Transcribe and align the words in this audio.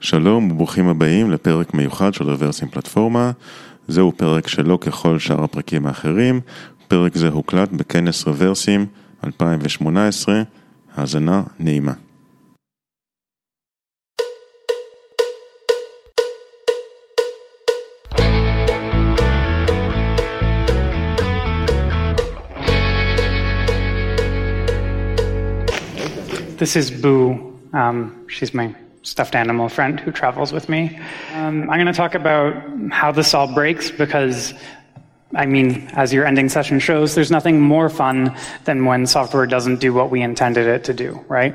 שלום 0.00 0.50
וברוכים 0.50 0.88
הבאים 0.88 1.30
לפרק 1.30 1.74
מיוחד 1.74 2.14
של 2.14 2.24
רוורסים 2.24 2.68
פלטפורמה. 2.68 3.30
זהו 3.88 4.12
פרק 4.16 4.48
שלא 4.48 4.78
ככל 4.80 5.18
שאר 5.18 5.44
הפרקים 5.44 5.86
האחרים. 5.86 6.40
פרק 6.88 7.16
זה 7.16 7.28
הוקלט 7.28 7.68
בכנס 7.72 8.26
רוורסים 8.26 8.86
2018. 9.24 10.42
האזנה 10.96 11.42
נעימה. 11.58 11.92
This 26.60 26.74
is 26.74 26.90
Boo. 26.90 27.54
Um, 27.72 28.26
she's 28.26 28.52
my 28.52 28.66
stuffed 29.08 29.34
animal 29.34 29.68
friend 29.68 29.98
who 29.98 30.12
travels 30.12 30.52
with 30.52 30.68
me. 30.68 30.98
Um, 31.32 31.62
I'm 31.70 31.78
going 31.78 31.86
to 31.86 31.92
talk 31.92 32.14
about 32.14 32.54
how 32.90 33.10
this 33.10 33.32
all 33.32 33.52
breaks 33.52 33.90
because, 33.90 34.52
I 35.34 35.46
mean, 35.46 35.88
as 35.94 36.12
your 36.12 36.26
ending 36.26 36.48
session 36.48 36.78
shows, 36.78 37.14
there's 37.14 37.30
nothing 37.30 37.60
more 37.60 37.88
fun 37.88 38.36
than 38.64 38.84
when 38.84 39.06
software 39.06 39.46
doesn't 39.46 39.80
do 39.80 39.94
what 39.94 40.10
we 40.10 40.20
intended 40.22 40.66
it 40.66 40.84
to 40.84 40.94
do, 40.94 41.24
right? 41.28 41.54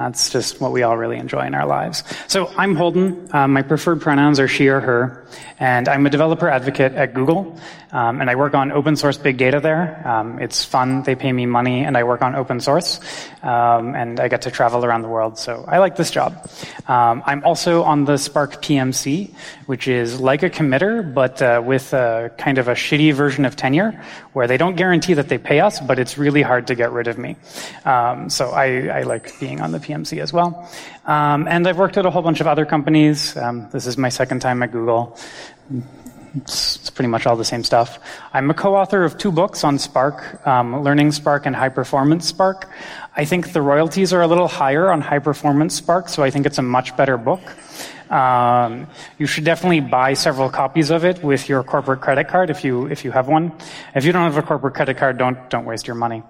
That's 0.00 0.30
just 0.30 0.62
what 0.62 0.72
we 0.72 0.82
all 0.82 0.96
really 0.96 1.18
enjoy 1.18 1.44
in 1.46 1.54
our 1.54 1.66
lives. 1.66 2.02
So 2.26 2.50
I'm 2.56 2.74
Holden. 2.74 3.28
Um, 3.34 3.52
my 3.52 3.60
preferred 3.60 4.00
pronouns 4.00 4.40
are 4.40 4.48
she 4.48 4.68
or 4.68 4.80
her, 4.80 5.26
and 5.58 5.90
I'm 5.90 6.06
a 6.06 6.10
developer 6.10 6.48
advocate 6.48 6.94
at 6.94 7.12
Google, 7.12 7.60
um, 7.92 8.22
and 8.22 8.30
I 8.30 8.34
work 8.34 8.54
on 8.54 8.72
open 8.72 8.96
source 8.96 9.18
big 9.18 9.36
data 9.36 9.60
there. 9.60 10.00
Um, 10.08 10.38
it's 10.38 10.64
fun. 10.64 11.02
They 11.02 11.14
pay 11.14 11.32
me 11.32 11.44
money, 11.44 11.84
and 11.84 11.98
I 11.98 12.04
work 12.04 12.22
on 12.22 12.34
open 12.34 12.60
source, 12.60 12.98
um, 13.42 13.94
and 13.94 14.18
I 14.18 14.28
get 14.28 14.40
to 14.42 14.50
travel 14.50 14.86
around 14.86 15.02
the 15.02 15.08
world. 15.08 15.36
So 15.36 15.66
I 15.68 15.78
like 15.78 15.96
this 15.96 16.10
job. 16.10 16.48
Um, 16.88 17.22
I'm 17.26 17.44
also 17.44 17.82
on 17.82 18.06
the 18.06 18.16
Spark 18.16 18.62
PMC, 18.62 19.34
which 19.66 19.86
is 19.86 20.18
like 20.18 20.42
a 20.42 20.48
committer, 20.48 21.12
but 21.12 21.42
uh, 21.42 21.62
with 21.62 21.92
a 21.92 22.32
kind 22.38 22.56
of 22.56 22.68
a 22.68 22.74
shitty 22.74 23.12
version 23.12 23.44
of 23.44 23.54
tenure, 23.54 24.02
where 24.32 24.46
they 24.46 24.56
don't 24.56 24.76
guarantee 24.76 25.12
that 25.12 25.28
they 25.28 25.36
pay 25.36 25.60
us, 25.60 25.78
but 25.78 25.98
it's 25.98 26.16
really 26.16 26.40
hard 26.40 26.68
to 26.68 26.74
get 26.74 26.90
rid 26.90 27.06
of 27.06 27.18
me. 27.18 27.36
Um, 27.84 28.30
so 28.30 28.48
I, 28.48 29.00
I 29.00 29.02
like 29.02 29.38
being 29.40 29.60
on 29.60 29.72
the 29.72 29.78
PMC 29.78 29.89
as 29.92 30.32
well. 30.32 30.68
Um, 31.06 31.46
and 31.48 31.66
I've 31.66 31.78
worked 31.78 31.96
at 31.96 32.06
a 32.06 32.10
whole 32.10 32.22
bunch 32.22 32.40
of 32.40 32.46
other 32.46 32.66
companies. 32.66 33.36
Um, 33.36 33.68
this 33.70 33.86
is 33.86 33.96
my 33.96 34.08
second 34.08 34.40
time 34.40 34.62
at 34.62 34.72
Google. 34.72 35.16
It's, 36.36 36.76
it's, 36.76 36.90
pretty 36.90 37.08
much 37.08 37.26
all 37.26 37.36
the 37.36 37.44
same 37.44 37.64
stuff. 37.64 37.98
I'm 38.32 38.50
a 38.50 38.54
co-author 38.54 39.02
of 39.02 39.18
two 39.18 39.32
books 39.32 39.64
on 39.64 39.78
Spark, 39.78 40.46
um, 40.46 40.82
Learning 40.82 41.10
Spark 41.10 41.46
and 41.46 41.56
High 41.56 41.70
Performance 41.70 42.26
Spark. 42.26 42.68
I 43.20 43.26
think 43.26 43.52
the 43.52 43.60
royalties 43.60 44.14
are 44.14 44.22
a 44.22 44.26
little 44.26 44.48
higher 44.48 44.90
on 44.90 45.02
High 45.02 45.18
Performance 45.18 45.74
Spark, 45.74 46.08
so 46.08 46.22
I 46.22 46.30
think 46.30 46.46
it's 46.46 46.56
a 46.56 46.62
much 46.62 46.96
better 46.96 47.18
book. 47.18 47.42
Um, 48.10 48.86
you 49.18 49.26
should 49.26 49.44
definitely 49.44 49.80
buy 49.80 50.14
several 50.14 50.48
copies 50.48 50.88
of 50.88 51.04
it 51.04 51.22
with 51.22 51.46
your 51.46 51.62
corporate 51.62 52.00
credit 52.00 52.28
card 52.28 52.48
if 52.48 52.64
you 52.64 52.86
if 52.86 53.04
you 53.04 53.10
have 53.10 53.28
one. 53.28 53.52
If 53.94 54.06
you 54.06 54.12
don't 54.12 54.22
have 54.22 54.38
a 54.38 54.42
corporate 54.42 54.72
credit 54.72 54.96
card, 54.96 55.18
don't 55.18 55.50
don't 55.50 55.66
waste 55.66 55.86
your 55.86 55.96
money. 55.96 56.22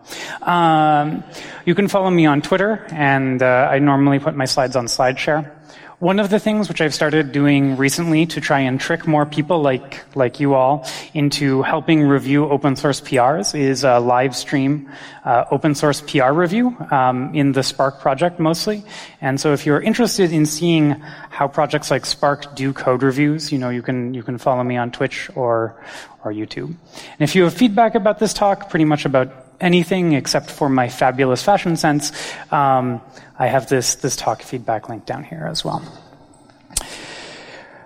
Um, 0.43 1.23
you 1.65 1.77
can 1.77 1.87
follow 1.87 2.11
me 2.11 2.27
on 2.27 2.43
Twitter, 2.43 2.85
and 2.91 3.41
uh, 3.41 3.69
I 3.71 3.79
normally 3.79 4.19
put 4.19 4.35
my 4.35 4.47
slides 4.47 4.75
on 4.75 4.87
SlideShare. 4.87 5.60
One 6.01 6.19
of 6.19 6.31
the 6.31 6.39
things 6.39 6.71
which 6.71 6.81
I've 6.81 6.95
started 6.95 7.31
doing 7.31 7.77
recently 7.77 8.25
to 8.25 8.41
try 8.41 8.61
and 8.61 8.81
trick 8.81 9.07
more 9.07 9.27
people 9.27 9.61
like, 9.61 10.03
like 10.17 10.41
you 10.41 10.55
all 10.55 10.89
into 11.13 11.61
helping 11.61 12.01
review 12.01 12.49
open 12.49 12.75
source 12.75 13.03
PRs 13.03 13.55
is 13.55 13.85
a 13.85 14.01
live 14.01 14.35
stream 14.35 14.91
uh, 15.27 15.45
open 15.51 15.75
source 15.75 16.01
PR 16.01 16.33
review 16.33 16.75
um, 16.91 17.35
in 17.35 17.53
the 17.53 17.63
Spark 17.63 18.01
project 18.01 18.41
mostly. 18.41 18.83
And 19.21 19.39
so 19.39 19.53
if 19.53 19.67
you're 19.67 19.83
interested 19.83 20.33
in 20.33 20.47
seeing 20.47 20.93
how 21.29 21.49
projects 21.49 21.91
like 21.91 22.07
Spark 22.07 22.57
do 22.57 22.73
code 22.73 23.03
reviews, 23.03 23.53
you 23.53 23.59
know, 23.59 23.69
you 23.69 23.83
can, 23.83 24.15
you 24.15 24.23
can 24.23 24.39
follow 24.39 24.65
me 24.65 24.79
on 24.79 24.91
Twitch 24.93 25.29
or, 25.35 25.85
or 26.25 26.33
YouTube. 26.33 26.69
And 26.69 27.21
if 27.21 27.35
you 27.35 27.45
have 27.45 27.53
feedback 27.53 27.95
about 27.95 28.19
this 28.19 28.33
talk, 28.33 28.71
pretty 28.71 28.87
much 28.87 29.05
about 29.05 29.35
anything 29.61 30.15
except 30.15 30.51
for 30.51 30.71
my 30.71 30.89
fabulous 30.89 31.43
fashion 31.43 31.77
sense, 31.77 32.11
um, 32.51 33.03
I 33.41 33.47
have 33.47 33.71
this, 33.71 33.95
this 33.95 34.17
talk 34.17 34.43
feedback 34.43 34.91
link 34.91 35.07
down 35.07 35.25
here 35.25 35.47
as 35.51 35.65
well. 35.65 35.83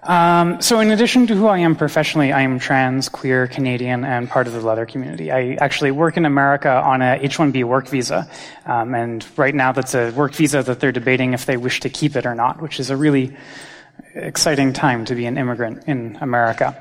Um, 0.02 0.60
so, 0.60 0.80
in 0.80 0.90
addition 0.90 1.28
to 1.28 1.34
who 1.34 1.46
I 1.46 1.58
am 1.58 1.76
professionally, 1.76 2.32
I 2.32 2.42
am 2.42 2.58
trans, 2.58 3.08
queer, 3.08 3.46
Canadian, 3.46 4.04
and 4.04 4.28
part 4.28 4.48
of 4.48 4.52
the 4.52 4.60
leather 4.60 4.84
community. 4.84 5.30
I 5.30 5.54
actually 5.60 5.92
work 5.92 6.18
in 6.18 6.26
America 6.26 6.68
on 6.68 7.00
a 7.00 7.18
H-1B 7.22 7.64
work 7.64 7.88
visa, 7.88 8.28
um, 8.66 8.94
and 8.94 9.24
right 9.38 9.54
now 9.54 9.72
that's 9.72 9.94
a 9.94 10.10
work 10.10 10.34
visa 10.34 10.62
that 10.62 10.80
they're 10.80 10.92
debating 10.92 11.32
if 11.32 11.46
they 11.46 11.56
wish 11.56 11.80
to 11.80 11.88
keep 11.88 12.16
it 12.16 12.26
or 12.26 12.34
not, 12.34 12.60
which 12.60 12.80
is 12.80 12.90
a 12.90 12.96
really 12.96 13.34
exciting 14.14 14.72
time 14.72 15.04
to 15.06 15.14
be 15.14 15.24
an 15.24 15.38
immigrant 15.38 15.84
in 15.86 16.18
America. 16.20 16.76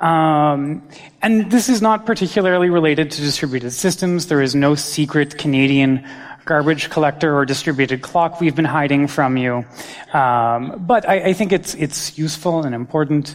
Um, 0.00 0.86
and 1.22 1.50
this 1.50 1.68
is 1.68 1.80
not 1.80 2.04
particularly 2.04 2.70
related 2.70 3.10
to 3.12 3.20
distributed 3.22 3.70
systems. 3.70 4.26
There 4.26 4.42
is 4.42 4.54
no 4.54 4.74
secret 4.74 5.38
Canadian 5.38 6.04
garbage 6.46 6.90
collector 6.90 7.36
or 7.36 7.44
distributed 7.44 8.00
clock 8.02 8.40
we've 8.40 8.54
been 8.54 8.64
hiding 8.64 9.08
from 9.08 9.36
you. 9.36 9.64
Um, 10.12 10.84
but 10.86 11.06
I, 11.06 11.30
I, 11.30 11.32
think 11.32 11.52
it's 11.52 11.74
it's 11.74 12.16
useful 12.16 12.62
and 12.62 12.72
important 12.72 13.34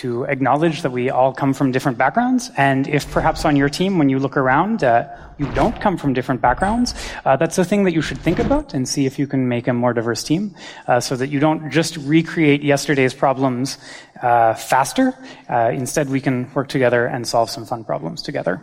to 0.00 0.24
acknowledge 0.24 0.80
that 0.82 0.90
we 0.90 1.10
all 1.10 1.32
come 1.34 1.52
from 1.52 1.70
different 1.70 1.98
backgrounds. 1.98 2.50
And 2.56 2.88
if 2.88 3.10
perhaps 3.10 3.44
on 3.44 3.56
your 3.56 3.68
team, 3.68 3.98
when 3.98 4.08
you 4.08 4.18
look 4.18 4.36
around, 4.38 4.82
uh, 4.82 5.06
you 5.38 5.46
don't 5.52 5.78
come 5.80 5.98
from 5.98 6.14
different 6.14 6.40
backgrounds, 6.40 6.94
uh, 7.26 7.36
that's 7.36 7.58
a 7.58 7.64
thing 7.64 7.84
that 7.84 7.92
you 7.92 8.00
should 8.00 8.18
think 8.18 8.38
about 8.38 8.72
and 8.72 8.88
see 8.88 9.04
if 9.04 9.18
you 9.18 9.26
can 9.26 9.48
make 9.48 9.68
a 9.68 9.74
more 9.74 9.92
diverse 9.92 10.24
team, 10.24 10.54
uh, 10.88 10.98
so 10.98 11.14
that 11.14 11.28
you 11.28 11.38
don't 11.38 11.70
just 11.70 11.98
recreate 11.98 12.62
yesterday's 12.62 13.12
problems 13.12 13.76
uh, 14.22 14.54
faster. 14.54 15.14
Uh, 15.48 15.70
instead, 15.74 16.08
we 16.08 16.20
can 16.22 16.50
work 16.54 16.68
together 16.68 17.06
and 17.06 17.28
solve 17.28 17.50
some 17.50 17.66
fun 17.66 17.84
problems 17.84 18.22
together. 18.22 18.62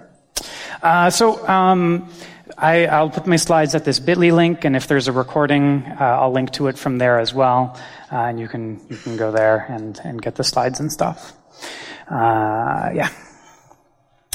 Uh, 0.81 1.11
so. 1.11 1.47
Um, 1.47 2.09
I, 2.57 3.01
will 3.01 3.09
put 3.09 3.27
my 3.27 3.35
slides 3.35 3.75
at 3.75 3.85
this 3.85 3.99
bit.ly 3.99 4.31
link, 4.31 4.65
and 4.65 4.75
if 4.75 4.87
there's 4.87 5.07
a 5.07 5.11
recording, 5.11 5.83
uh, 5.99 6.03
I'll 6.03 6.31
link 6.31 6.51
to 6.53 6.67
it 6.67 6.77
from 6.77 6.97
there 6.97 7.19
as 7.19 7.33
well, 7.33 7.79
uh, 8.11 8.17
and 8.17 8.39
you 8.39 8.47
can 8.47 8.79
you 8.89 8.97
can 8.97 9.17
go 9.17 9.31
there 9.31 9.65
and 9.69 9.99
and 10.03 10.21
get 10.21 10.35
the 10.35 10.43
slides 10.43 10.79
and 10.79 10.91
stuff. 10.91 11.33
Uh, 12.09 12.89
yeah. 12.93 13.09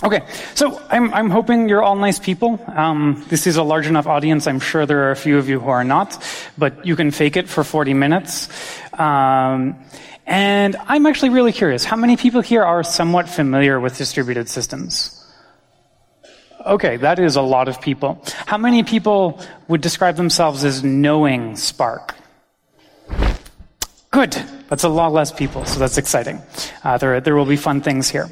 Okay, 0.03 0.25
so 0.55 0.81
I'm 0.91 1.12
I'm 1.12 1.31
hoping 1.31 1.69
you're 1.69 1.83
all 1.83 1.97
nice 1.97 2.19
people. 2.19 2.61
Um, 2.69 3.25
this 3.29 3.47
is 3.47 3.56
a 3.56 3.62
large 3.62 3.87
enough 3.87 4.06
audience. 4.06 4.47
I'm 4.47 4.61
sure 4.61 4.87
there 4.87 5.09
are 5.09 5.11
a 5.11 5.17
few 5.17 5.39
of 5.39 5.49
you 5.49 5.59
who 5.59 5.71
are 5.71 5.85
not, 5.85 6.23
but 6.56 6.87
you 6.87 6.95
can 6.95 7.11
fake 7.11 7.37
it 7.37 7.49
for 7.49 7.65
40 7.65 7.95
minutes. 7.95 8.49
Um, 8.93 9.77
and 10.25 10.77
I'm 10.87 11.06
actually 11.06 11.31
really 11.31 11.53
curious. 11.53 11.85
How 11.85 11.97
many 11.97 12.17
people 12.17 12.43
here 12.43 12.62
are 12.62 12.85
somewhat 12.85 13.29
familiar 13.29 13.81
with 13.81 13.97
distributed 13.97 14.49
systems? 14.49 15.18
Okay, 16.69 16.99
that 16.99 17.19
is 17.19 17.37
a 17.37 17.41
lot 17.41 17.67
of 17.69 17.81
people. 17.81 18.23
How 18.45 18.59
many 18.59 18.83
people 18.83 19.41
would 19.69 19.81
describe 19.81 20.17
themselves 20.17 20.65
as 20.65 20.84
knowing 20.84 21.56
Spark? 21.56 22.15
Good. 24.11 24.37
That's 24.69 24.84
a 24.84 24.89
lot 24.91 25.15
less 25.15 25.33
people, 25.33 25.65
so 25.65 25.79
that's 25.79 25.97
exciting. 25.97 26.43
Uh, 26.84 26.99
there, 26.99 27.23
there 27.23 27.34
will 27.34 27.47
be 27.47 27.56
fun 27.56 27.81
things 27.81 28.11
here. 28.11 28.29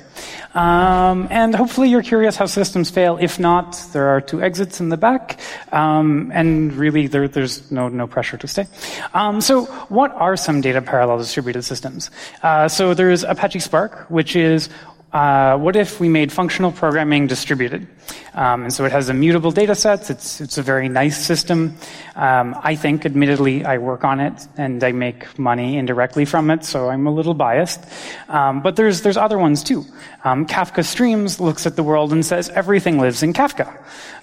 Um, 0.53 1.29
and 1.31 1.55
hopefully 1.55 1.89
you're 1.89 2.03
curious 2.03 2.37
how 2.37 2.45
systems 2.45 2.91
fail. 2.91 3.17
If 3.19 3.39
not, 3.39 3.83
there 3.95 4.09
are 4.09 4.21
two 4.21 4.43
exits 4.43 4.79
in 4.79 4.91
the 4.91 4.99
back. 4.99 5.41
Um, 5.73 6.31
and 6.35 6.75
really, 6.75 7.07
there, 7.07 7.29
there's 7.29 7.71
no, 7.73 7.89
no 7.89 8.07
pressure 8.07 8.37
to 8.37 8.47
stay. 8.47 8.67
Um, 9.15 9.41
so 9.41 9.65
what 9.89 10.13
are 10.13 10.37
some 10.37 10.61
data 10.61 10.83
parallel 10.83 11.19
distributed 11.19 11.63
systems? 11.63 12.11
Uh, 12.43 12.69
so 12.69 12.93
there's 12.93 13.25
Apache 13.25 13.61
Spark, 13.61 14.11
which 14.11 14.37
is 14.37 14.69
uh, 15.13 15.57
what 15.57 15.77
if 15.77 16.01
we 16.01 16.09
made 16.09 16.33
functional 16.33 16.73
programming 16.73 17.27
distributed? 17.27 17.87
Um, 18.35 18.65
and 18.65 18.73
so 18.73 18.85
it 18.85 18.93
has 18.93 19.09
immutable 19.09 19.51
data 19.51 19.75
sets. 19.75 20.11
It's, 20.11 20.41
it's 20.41 20.59
a 20.59 20.63
very 20.63 20.89
nice 20.89 21.25
system. 21.25 21.77
Um, 22.17 22.55
I 22.63 22.75
think, 22.77 23.07
admittedly, 23.07 23.65
I 23.65 23.79
work 23.79 24.05
on 24.05 24.21
it 24.21 24.47
and 24.59 24.85
I 24.85 24.93
make 24.93 25.39
money 25.39 25.79
indirectly 25.79 26.27
from 26.27 26.51
it, 26.51 26.65
so 26.65 26.91
I'm 26.91 27.07
a 27.07 27.11
little 27.11 27.35
biased. 27.35 27.83
Um, 28.29 28.63
but 28.63 28.77
there's, 28.77 29.03
there's 29.03 29.17
other 29.17 29.39
ones 29.39 29.65
too. 29.65 29.85
Um, 30.25 30.47
Kafka 30.47 30.85
Streams 30.85 31.41
looks 31.41 31.67
at 31.67 31.77
the 31.77 31.83
world 31.83 32.13
and 32.13 32.25
says 32.25 32.51
everything 32.51 32.99
lives 32.99 33.23
in 33.23 33.33
Kafka 33.33 33.73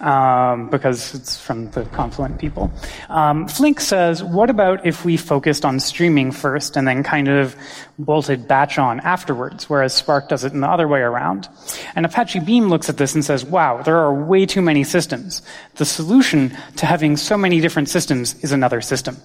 um, 0.01 0.69
because 0.69 1.15
it's 1.15 1.39
from 1.39 1.71
the 1.71 1.85
Confluent 1.85 2.39
people. 2.39 2.71
Um, 3.09 3.47
Flink 3.47 3.79
says, 3.79 4.23
what 4.23 4.49
about 4.49 4.85
if 4.85 5.05
we 5.05 5.17
focused 5.17 5.65
on 5.65 5.79
streaming 5.79 6.31
first 6.31 6.77
and 6.77 6.87
then 6.87 7.03
kind 7.03 7.27
of 7.27 7.55
bolted 7.97 8.47
batch 8.47 8.77
on 8.77 8.99
afterwards, 9.01 9.69
whereas 9.69 9.93
Spark 9.93 10.29
does 10.29 10.43
it 10.43 10.53
in 10.53 10.61
the 10.61 10.67
other 10.73 10.87
way 10.87 10.99
around? 10.99 11.47
And 11.95 12.05
Apache 12.05 12.39
Beam 12.39 12.67
looks 12.69 12.89
at 12.89 12.97
this 12.97 13.13
and 13.13 13.23
says, 13.23 13.45
wow, 13.45 13.81
there 13.81 13.97
are 13.97 14.13
way 14.13 14.45
too 14.45 14.61
many 14.61 14.83
systems. 14.83 15.41
The 15.75 15.85
solution 15.85 16.57
to 16.77 16.85
having 16.85 17.15
so 17.15 17.37
many 17.37 17.61
different 17.61 17.89
systems 17.89 18.43
is 18.43 18.51
another 18.51 18.81
system. 18.81 19.17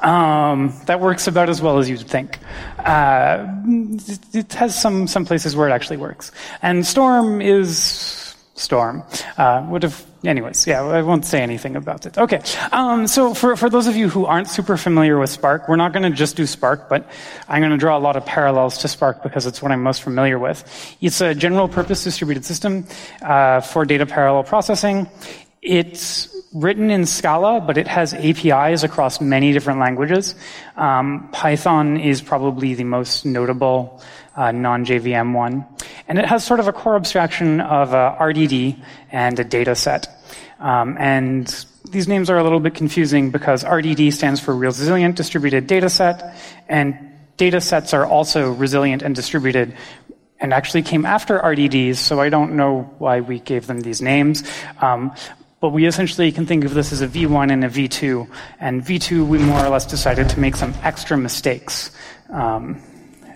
Um, 0.00 0.74
that 0.86 1.00
works 1.00 1.26
about 1.26 1.48
as 1.48 1.62
well 1.62 1.78
as 1.78 1.88
you'd 1.88 2.00
think. 2.00 2.38
Uh, 2.78 3.46
it 4.32 4.52
has 4.54 4.80
some, 4.80 5.06
some 5.06 5.24
places 5.24 5.54
where 5.54 5.68
it 5.68 5.72
actually 5.72 5.98
works. 5.98 6.32
And 6.62 6.86
Storm 6.86 7.40
is 7.40 8.19
storm. 8.60 9.02
Uh, 9.36 9.66
would 9.68 9.82
have, 9.82 10.04
anyways, 10.24 10.66
yeah, 10.66 10.82
I 10.82 11.02
won't 11.02 11.24
say 11.24 11.42
anything 11.42 11.76
about 11.76 12.06
it. 12.06 12.18
Okay, 12.18 12.40
um, 12.72 13.06
so 13.06 13.34
for, 13.34 13.56
for 13.56 13.70
those 13.70 13.86
of 13.86 13.96
you 13.96 14.08
who 14.08 14.26
aren't 14.26 14.48
super 14.48 14.76
familiar 14.76 15.18
with 15.18 15.30
Spark, 15.30 15.68
we're 15.68 15.76
not 15.76 15.92
going 15.92 16.02
to 16.02 16.16
just 16.16 16.36
do 16.36 16.46
Spark, 16.46 16.88
but 16.88 17.08
I'm 17.48 17.60
going 17.60 17.72
to 17.72 17.78
draw 17.78 17.96
a 17.96 18.00
lot 18.00 18.16
of 18.16 18.24
parallels 18.26 18.78
to 18.78 18.88
Spark 18.88 19.22
because 19.22 19.46
it's 19.46 19.62
what 19.62 19.72
I'm 19.72 19.82
most 19.82 20.02
familiar 20.02 20.38
with. 20.38 20.64
It's 21.00 21.20
a 21.20 21.34
general 21.34 21.68
purpose 21.68 22.04
distributed 22.04 22.44
system 22.44 22.86
uh, 23.22 23.60
for 23.60 23.84
data 23.84 24.06
parallel 24.06 24.44
processing. 24.44 25.08
It's 25.62 26.34
written 26.54 26.90
in 26.90 27.04
Scala, 27.04 27.60
but 27.60 27.76
it 27.76 27.86
has 27.86 28.14
APIs 28.14 28.82
across 28.82 29.20
many 29.20 29.52
different 29.52 29.78
languages. 29.78 30.34
Um, 30.76 31.28
Python 31.32 31.98
is 31.98 32.22
probably 32.22 32.74
the 32.74 32.84
most 32.84 33.26
notable 33.26 34.02
uh, 34.36 34.52
non-JVM 34.52 35.34
one. 35.34 35.66
And 36.10 36.18
it 36.18 36.26
has 36.26 36.44
sort 36.44 36.58
of 36.58 36.66
a 36.66 36.72
core 36.72 36.96
abstraction 36.96 37.60
of 37.60 37.94
a 37.94 38.16
RDD 38.20 38.76
and 39.12 39.38
a 39.38 39.44
data 39.44 39.76
set. 39.76 40.08
Um, 40.58 40.96
and 40.98 41.46
these 41.88 42.08
names 42.08 42.28
are 42.28 42.36
a 42.36 42.42
little 42.42 42.58
bit 42.58 42.74
confusing 42.74 43.30
because 43.30 43.64
RDD 43.64 44.12
stands 44.12 44.40
for 44.40 44.56
Resilient 44.56 45.14
Distributed 45.14 45.68
Data 45.68 45.88
Set, 45.88 46.34
and 46.68 46.98
data 47.36 47.60
sets 47.60 47.94
are 47.94 48.04
also 48.04 48.50
resilient 48.50 49.02
and 49.02 49.14
distributed 49.14 49.76
and 50.40 50.52
actually 50.52 50.82
came 50.82 51.06
after 51.06 51.38
RDDs, 51.38 51.98
so 51.98 52.20
I 52.20 52.28
don't 52.28 52.56
know 52.56 52.92
why 52.98 53.20
we 53.20 53.38
gave 53.38 53.68
them 53.68 53.80
these 53.80 54.02
names. 54.02 54.42
Um, 54.80 55.14
but 55.60 55.68
we 55.68 55.86
essentially 55.86 56.32
can 56.32 56.44
think 56.44 56.64
of 56.64 56.74
this 56.74 56.90
as 56.90 57.02
a 57.02 57.06
V1 57.06 57.52
and 57.52 57.64
a 57.64 57.68
V2. 57.68 58.28
And 58.58 58.82
V2, 58.82 59.28
we 59.28 59.38
more 59.38 59.64
or 59.64 59.68
less 59.68 59.86
decided 59.86 60.28
to 60.30 60.40
make 60.40 60.56
some 60.56 60.74
extra 60.82 61.16
mistakes. 61.16 61.92
Um, 62.30 62.82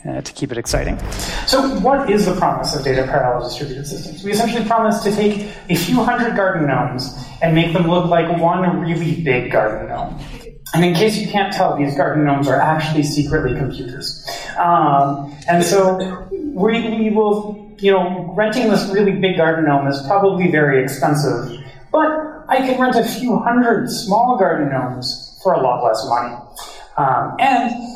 uh, 0.09 0.21
to 0.21 0.33
keep 0.33 0.53
it 0.53 0.59
exciting. 0.59 0.99
So, 1.47 1.79
what 1.81 2.11
is 2.11 2.27
the 2.27 2.35
promise 2.35 2.75
of 2.77 2.85
data 2.85 3.05
parallel 3.05 3.49
distributed 3.49 3.87
systems? 3.87 4.23
We 4.23 4.33
essentially 4.33 4.65
promise 4.67 5.03
to 5.05 5.15
take 5.15 5.51
a 5.69 5.75
few 5.75 6.03
hundred 6.03 6.37
garden 6.37 6.67
gnomes 6.67 7.17
and 7.43 7.55
make 7.55 7.73
them 7.73 7.89
look 7.89 8.07
like 8.07 8.41
one 8.41 8.81
really 8.81 9.23
big 9.23 9.51
garden 9.51 9.89
gnome. 9.89 10.19
And 10.75 10.85
in 10.85 10.95
case 10.95 11.17
you 11.17 11.29
can't 11.29 11.53
tell, 11.53 11.77
these 11.77 11.97
garden 11.97 12.25
gnomes 12.25 12.49
are 12.49 12.61
actually 12.61 13.05
secretly 13.05 13.57
computers. 13.57 14.27
Um, 14.59 15.33
and 15.49 15.63
so 15.63 16.29
we, 16.33 16.89
we 16.89 17.11
will, 17.11 17.75
you 17.79 17.93
know, 17.93 18.33
renting 18.37 18.69
this 18.69 18.85
really 18.91 19.13
big 19.13 19.37
garden 19.37 19.67
gnome 19.67 19.87
is 19.87 20.03
probably 20.07 20.51
very 20.51 20.83
expensive, 20.83 21.61
but 21.93 22.11
I 22.49 22.59
can 22.59 22.81
rent 22.81 22.97
a 22.97 23.05
few 23.05 23.39
hundred 23.39 23.89
small 23.89 24.37
garden 24.37 24.71
gnomes 24.71 25.39
for 25.43 25.55
a 25.55 25.61
lot 25.61 25.85
less 25.85 26.05
money. 26.09 26.35
Um, 26.97 27.37
and 27.39 27.94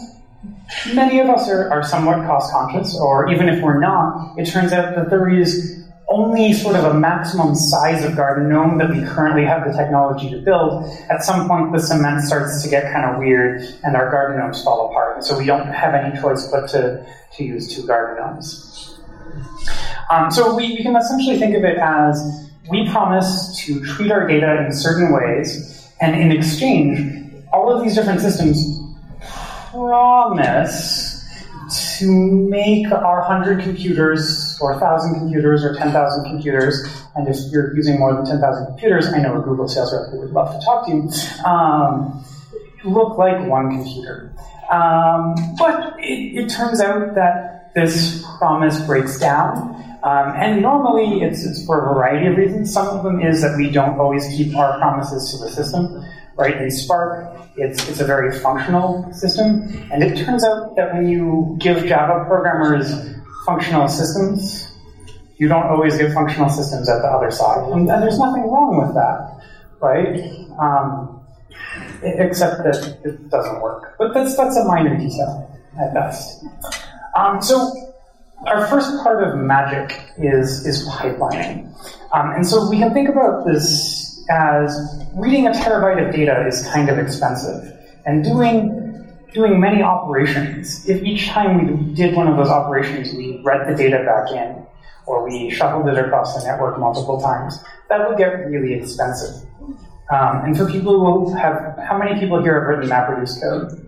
Many 0.94 1.18
of 1.18 1.28
us 1.28 1.48
are, 1.48 1.70
are 1.70 1.82
somewhat 1.82 2.24
cost 2.26 2.52
conscious, 2.52 2.96
or 2.96 3.30
even 3.32 3.48
if 3.48 3.62
we're 3.62 3.80
not, 3.80 4.38
it 4.38 4.46
turns 4.46 4.72
out 4.72 4.94
that 4.94 5.10
there 5.10 5.28
is 5.28 5.84
only 6.10 6.52
sort 6.52 6.74
of 6.76 6.84
a 6.84 6.94
maximum 6.94 7.54
size 7.54 8.04
of 8.04 8.16
garden 8.16 8.48
gnome 8.48 8.78
that 8.78 8.88
we 8.88 9.02
currently 9.02 9.44
have 9.44 9.66
the 9.66 9.76
technology 9.76 10.30
to 10.30 10.38
build. 10.38 10.84
At 11.10 11.22
some 11.22 11.46
point, 11.48 11.72
the 11.72 11.80
cement 11.80 12.22
starts 12.22 12.62
to 12.62 12.70
get 12.70 12.92
kind 12.92 13.10
of 13.10 13.18
weird, 13.18 13.62
and 13.84 13.96
our 13.96 14.10
garden 14.10 14.38
gnomes 14.38 14.62
fall 14.62 14.90
apart. 14.90 15.24
So 15.24 15.36
we 15.36 15.44
don't 15.44 15.66
have 15.66 15.94
any 15.94 16.18
choice 16.20 16.46
but 16.46 16.68
to, 16.70 17.04
to 17.36 17.44
use 17.44 17.74
two 17.74 17.86
garden 17.86 18.24
gnomes. 18.24 18.98
Um, 20.10 20.30
so 20.30 20.54
we, 20.54 20.68
we 20.68 20.82
can 20.82 20.96
essentially 20.96 21.38
think 21.38 21.54
of 21.56 21.64
it 21.64 21.76
as 21.76 22.50
we 22.70 22.88
promise 22.88 23.58
to 23.64 23.84
treat 23.84 24.10
our 24.10 24.26
data 24.26 24.64
in 24.64 24.72
certain 24.72 25.12
ways, 25.12 25.90
and 26.00 26.18
in 26.18 26.32
exchange, 26.32 27.44
all 27.52 27.74
of 27.74 27.82
these 27.82 27.94
different 27.94 28.20
systems 28.20 28.80
promise 29.70 31.24
to 31.98 32.10
make 32.48 32.90
our 32.90 33.20
100 33.20 33.62
computers, 33.62 34.58
or 34.60 34.72
1,000 34.72 35.14
computers, 35.14 35.64
or 35.64 35.74
10,000 35.74 36.24
computers, 36.24 36.88
and 37.14 37.28
if 37.28 37.36
you're 37.50 37.74
using 37.76 37.98
more 37.98 38.14
than 38.14 38.24
10,000 38.24 38.66
computers, 38.66 39.06
I 39.08 39.18
know 39.18 39.38
a 39.38 39.42
Google 39.42 39.68
sales 39.68 39.92
rep 39.92 40.10
who 40.10 40.20
would 40.20 40.30
love 40.30 40.58
to 40.58 40.64
talk 40.64 40.86
to 40.86 40.92
you, 40.92 41.44
um, 41.44 42.24
look 42.84 43.18
like 43.18 43.46
one 43.46 43.70
computer. 43.70 44.32
Um, 44.70 45.34
but 45.58 45.98
it, 45.98 46.44
it, 46.44 46.48
turns 46.48 46.80
out 46.80 47.14
that 47.14 47.72
this 47.74 48.24
promise 48.38 48.80
breaks 48.86 49.18
down. 49.18 49.74
Um, 50.02 50.32
and 50.36 50.62
normally 50.62 51.22
it's, 51.22 51.44
it's 51.44 51.64
for 51.66 51.80
a 51.80 51.94
variety 51.94 52.28
of 52.28 52.36
reasons. 52.36 52.72
Some 52.72 52.86
of 52.86 53.02
them 53.02 53.20
is 53.20 53.40
that 53.42 53.56
we 53.56 53.70
don't 53.70 53.98
always 53.98 54.26
keep 54.28 54.54
our 54.56 54.78
promises 54.78 55.32
to 55.32 55.44
the 55.44 55.50
system 55.50 56.04
right? 56.38 56.56
In 56.62 56.70
Spark, 56.70 57.36
it's, 57.56 57.88
it's 57.88 58.00
a 58.00 58.04
very 58.04 58.38
functional 58.38 59.12
system. 59.12 59.68
And 59.92 60.02
it 60.02 60.24
turns 60.24 60.44
out 60.44 60.76
that 60.76 60.94
when 60.94 61.08
you 61.08 61.56
give 61.58 61.84
Java 61.84 62.24
programmers 62.26 62.88
functional 63.44 63.88
systems, 63.88 64.72
you 65.36 65.48
don't 65.48 65.66
always 65.66 65.98
get 65.98 66.14
functional 66.14 66.48
systems 66.48 66.88
at 66.88 67.02
the 67.02 67.08
other 67.08 67.30
side. 67.30 67.68
And, 67.72 67.90
and 67.90 68.02
there's 68.02 68.18
nothing 68.18 68.44
wrong 68.44 68.78
with 68.78 68.94
that, 68.94 69.40
right? 69.80 70.22
Um, 70.58 71.20
except 72.02 72.62
that 72.62 72.98
it 73.04 73.28
doesn't 73.30 73.60
work. 73.60 73.96
But 73.98 74.14
that's, 74.14 74.36
that's 74.36 74.56
a 74.56 74.64
minor 74.64 74.96
detail 74.96 75.50
at 75.80 75.92
best. 75.92 76.44
Um, 77.16 77.42
so 77.42 77.72
our 78.46 78.66
first 78.68 79.02
part 79.02 79.24
of 79.24 79.36
magic 79.38 79.98
is, 80.18 80.64
is 80.64 80.88
pipelining. 80.88 81.66
Um, 82.14 82.30
and 82.30 82.46
so 82.46 82.70
we 82.70 82.78
can 82.78 82.94
think 82.94 83.08
about 83.08 83.44
this 83.44 84.07
as 84.30 85.04
reading 85.14 85.46
a 85.46 85.50
terabyte 85.50 86.06
of 86.06 86.14
data 86.14 86.46
is 86.46 86.66
kind 86.68 86.88
of 86.88 86.98
expensive, 86.98 87.72
and 88.06 88.24
doing 88.24 88.74
doing 89.32 89.60
many 89.60 89.82
operations. 89.82 90.88
If 90.88 91.02
each 91.02 91.28
time 91.28 91.58
we 91.58 91.94
did 91.94 92.14
one 92.14 92.28
of 92.28 92.36
those 92.36 92.48
operations, 92.48 93.14
we 93.14 93.40
read 93.44 93.68
the 93.68 93.74
data 93.76 94.04
back 94.04 94.30
in, 94.32 94.66
or 95.06 95.24
we 95.28 95.50
shuffled 95.50 95.88
it 95.88 95.98
across 95.98 96.34
the 96.34 96.50
network 96.50 96.78
multiple 96.78 97.20
times, 97.20 97.62
that 97.88 98.08
would 98.08 98.18
get 98.18 98.46
really 98.46 98.74
expensive. 98.74 99.46
Um, 100.10 100.44
and 100.44 100.56
for 100.56 100.66
people 100.70 100.98
who 100.98 101.34
have, 101.34 101.76
how 101.86 101.98
many 101.98 102.18
people 102.18 102.42
here 102.42 102.58
have 102.58 102.68
written 102.68 102.88
MapReduce 102.88 103.40
code? 103.40 103.84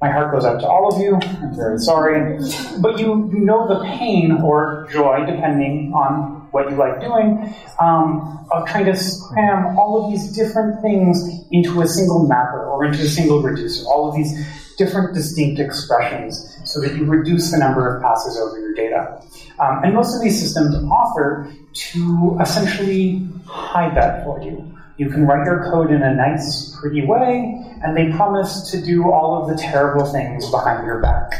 My 0.00 0.10
heart 0.10 0.32
goes 0.32 0.44
out 0.44 0.60
to 0.60 0.66
all 0.66 0.92
of 0.92 1.00
you. 1.00 1.14
I'm 1.14 1.54
very 1.54 1.78
sorry. 1.78 2.36
But 2.80 2.98
you, 2.98 3.30
you 3.32 3.38
know 3.38 3.68
the 3.68 3.84
pain 3.84 4.32
or 4.42 4.88
joy, 4.90 5.24
depending 5.24 5.92
on 5.94 6.31
what 6.52 6.70
you 6.70 6.76
like 6.76 7.00
doing, 7.00 7.54
um, 7.80 8.46
of 8.52 8.66
trying 8.68 8.84
to 8.84 8.98
cram 9.28 9.76
all 9.78 10.04
of 10.04 10.12
these 10.12 10.32
different 10.36 10.80
things 10.80 11.18
into 11.50 11.82
a 11.82 11.86
single 11.86 12.26
mapper 12.26 12.64
or 12.64 12.84
into 12.84 13.00
a 13.00 13.08
single 13.08 13.42
reducer, 13.42 13.84
all 13.86 14.08
of 14.08 14.14
these 14.14 14.32
different 14.78 15.14
distinct 15.14 15.60
expressions 15.60 16.48
so 16.64 16.80
that 16.80 16.94
you 16.94 17.04
reduce 17.04 17.50
the 17.50 17.58
number 17.58 17.94
of 17.94 18.02
passes 18.02 18.36
over 18.38 18.58
your 18.58 18.74
data. 18.74 19.22
Um, 19.58 19.82
and 19.84 19.94
most 19.94 20.14
of 20.14 20.22
these 20.22 20.40
systems 20.40 20.74
offer 20.90 21.52
to 21.72 22.38
essentially 22.40 23.26
hide 23.46 23.96
that 23.96 24.24
for 24.24 24.40
you. 24.42 24.68
You 24.98 25.08
can 25.08 25.26
write 25.26 25.46
your 25.46 25.64
code 25.70 25.90
in 25.90 26.02
a 26.02 26.14
nice, 26.14 26.76
pretty 26.80 27.04
way, 27.04 27.64
and 27.82 27.96
they 27.96 28.14
promise 28.14 28.70
to 28.70 28.80
do 28.80 29.10
all 29.10 29.42
of 29.42 29.48
the 29.48 29.60
terrible 29.60 30.04
things 30.04 30.48
behind 30.50 30.86
your 30.86 31.00
back. 31.00 31.32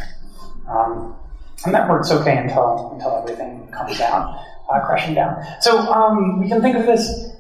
Um, 0.69 1.15
and 1.65 1.75
that 1.75 1.89
works 1.89 2.11
okay 2.11 2.39
until 2.39 2.91
until 2.93 3.19
everything 3.19 3.69
comes 3.69 3.99
down, 3.99 4.37
uh, 4.73 4.81
crashing 4.81 5.15
down. 5.15 5.43
So 5.61 5.79
um, 5.79 6.41
we 6.41 6.49
can 6.49 6.63
think 6.63 6.77
of 6.77 6.87
this. 6.87 7.31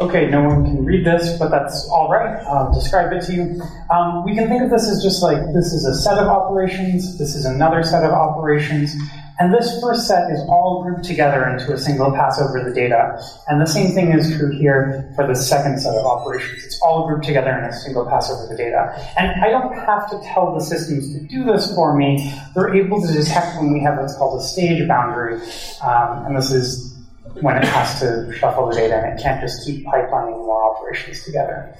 Okay, 0.00 0.30
no 0.30 0.42
one 0.42 0.64
can 0.64 0.84
read 0.84 1.04
this, 1.04 1.38
but 1.38 1.50
that's 1.50 1.86
all 1.90 2.10
right. 2.10 2.42
I'll 2.46 2.72
describe 2.72 3.12
it 3.12 3.20
to 3.26 3.34
you. 3.34 3.62
Um, 3.90 4.24
we 4.24 4.34
can 4.34 4.48
think 4.48 4.62
of 4.62 4.70
this 4.70 4.88
as 4.88 5.02
just 5.02 5.22
like 5.22 5.36
this 5.52 5.74
is 5.74 5.84
a 5.84 5.94
set 5.94 6.16
of 6.16 6.26
operations. 6.26 7.18
This 7.18 7.34
is 7.34 7.44
another 7.44 7.82
set 7.82 8.02
of 8.02 8.12
operations. 8.12 8.94
And 9.40 9.54
this 9.54 9.80
first 9.80 10.06
set 10.06 10.30
is 10.30 10.38
all 10.50 10.82
grouped 10.84 11.04
together 11.04 11.48
into 11.48 11.72
a 11.72 11.78
single 11.78 12.12
pass 12.12 12.38
over 12.38 12.62
the 12.62 12.74
data. 12.74 13.18
And 13.48 13.58
the 13.58 13.66
same 13.66 13.92
thing 13.94 14.12
is 14.12 14.36
true 14.36 14.50
here 14.50 15.10
for 15.16 15.26
the 15.26 15.34
second 15.34 15.80
set 15.80 15.94
of 15.94 16.04
operations. 16.04 16.62
It's 16.62 16.78
all 16.82 17.08
grouped 17.08 17.24
together 17.24 17.50
in 17.50 17.64
a 17.64 17.72
single 17.72 18.04
pass 18.04 18.30
over 18.30 18.46
the 18.46 18.56
data. 18.56 18.94
And 19.18 19.42
I 19.42 19.48
don't 19.48 19.72
have 19.72 20.10
to 20.10 20.20
tell 20.26 20.54
the 20.54 20.60
systems 20.60 21.14
to 21.14 21.20
do 21.26 21.44
this 21.44 21.74
for 21.74 21.96
me. 21.96 22.30
They're 22.54 22.74
able 22.74 23.00
to 23.00 23.10
detect 23.10 23.56
when 23.56 23.72
we 23.72 23.80
have 23.80 23.98
what's 23.98 24.14
called 24.14 24.38
a 24.38 24.44
stage 24.44 24.86
boundary. 24.86 25.40
Um, 25.80 26.26
and 26.26 26.36
this 26.36 26.52
is 26.52 26.94
when 27.40 27.56
it 27.56 27.64
has 27.64 27.98
to 28.00 28.30
shuffle 28.36 28.68
the 28.68 28.74
data 28.74 28.96
and 28.96 29.18
it 29.18 29.22
can't 29.22 29.40
just 29.40 29.64
keep 29.64 29.86
pipelining 29.86 30.36
more 30.36 30.76
operations 30.76 31.24
together. 31.24 31.74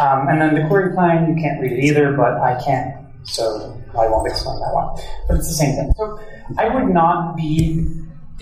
Um, 0.00 0.28
and 0.28 0.40
then 0.40 0.54
the 0.54 0.68
query 0.68 0.94
plan, 0.94 1.34
you 1.34 1.42
can't 1.42 1.60
read 1.60 1.72
it 1.72 1.84
either, 1.84 2.12
but 2.12 2.34
I 2.34 2.62
can't 2.62 2.94
so 3.30 3.80
I 3.92 4.08
won't 4.08 4.26
explain 4.28 4.58
that 4.60 4.74
one. 4.74 5.00
But 5.28 5.38
it's 5.38 5.48
the 5.48 5.54
same 5.54 5.76
thing. 5.76 5.92
So 5.96 6.20
I 6.58 6.68
would 6.68 6.92
not 6.92 7.36
be 7.36 7.86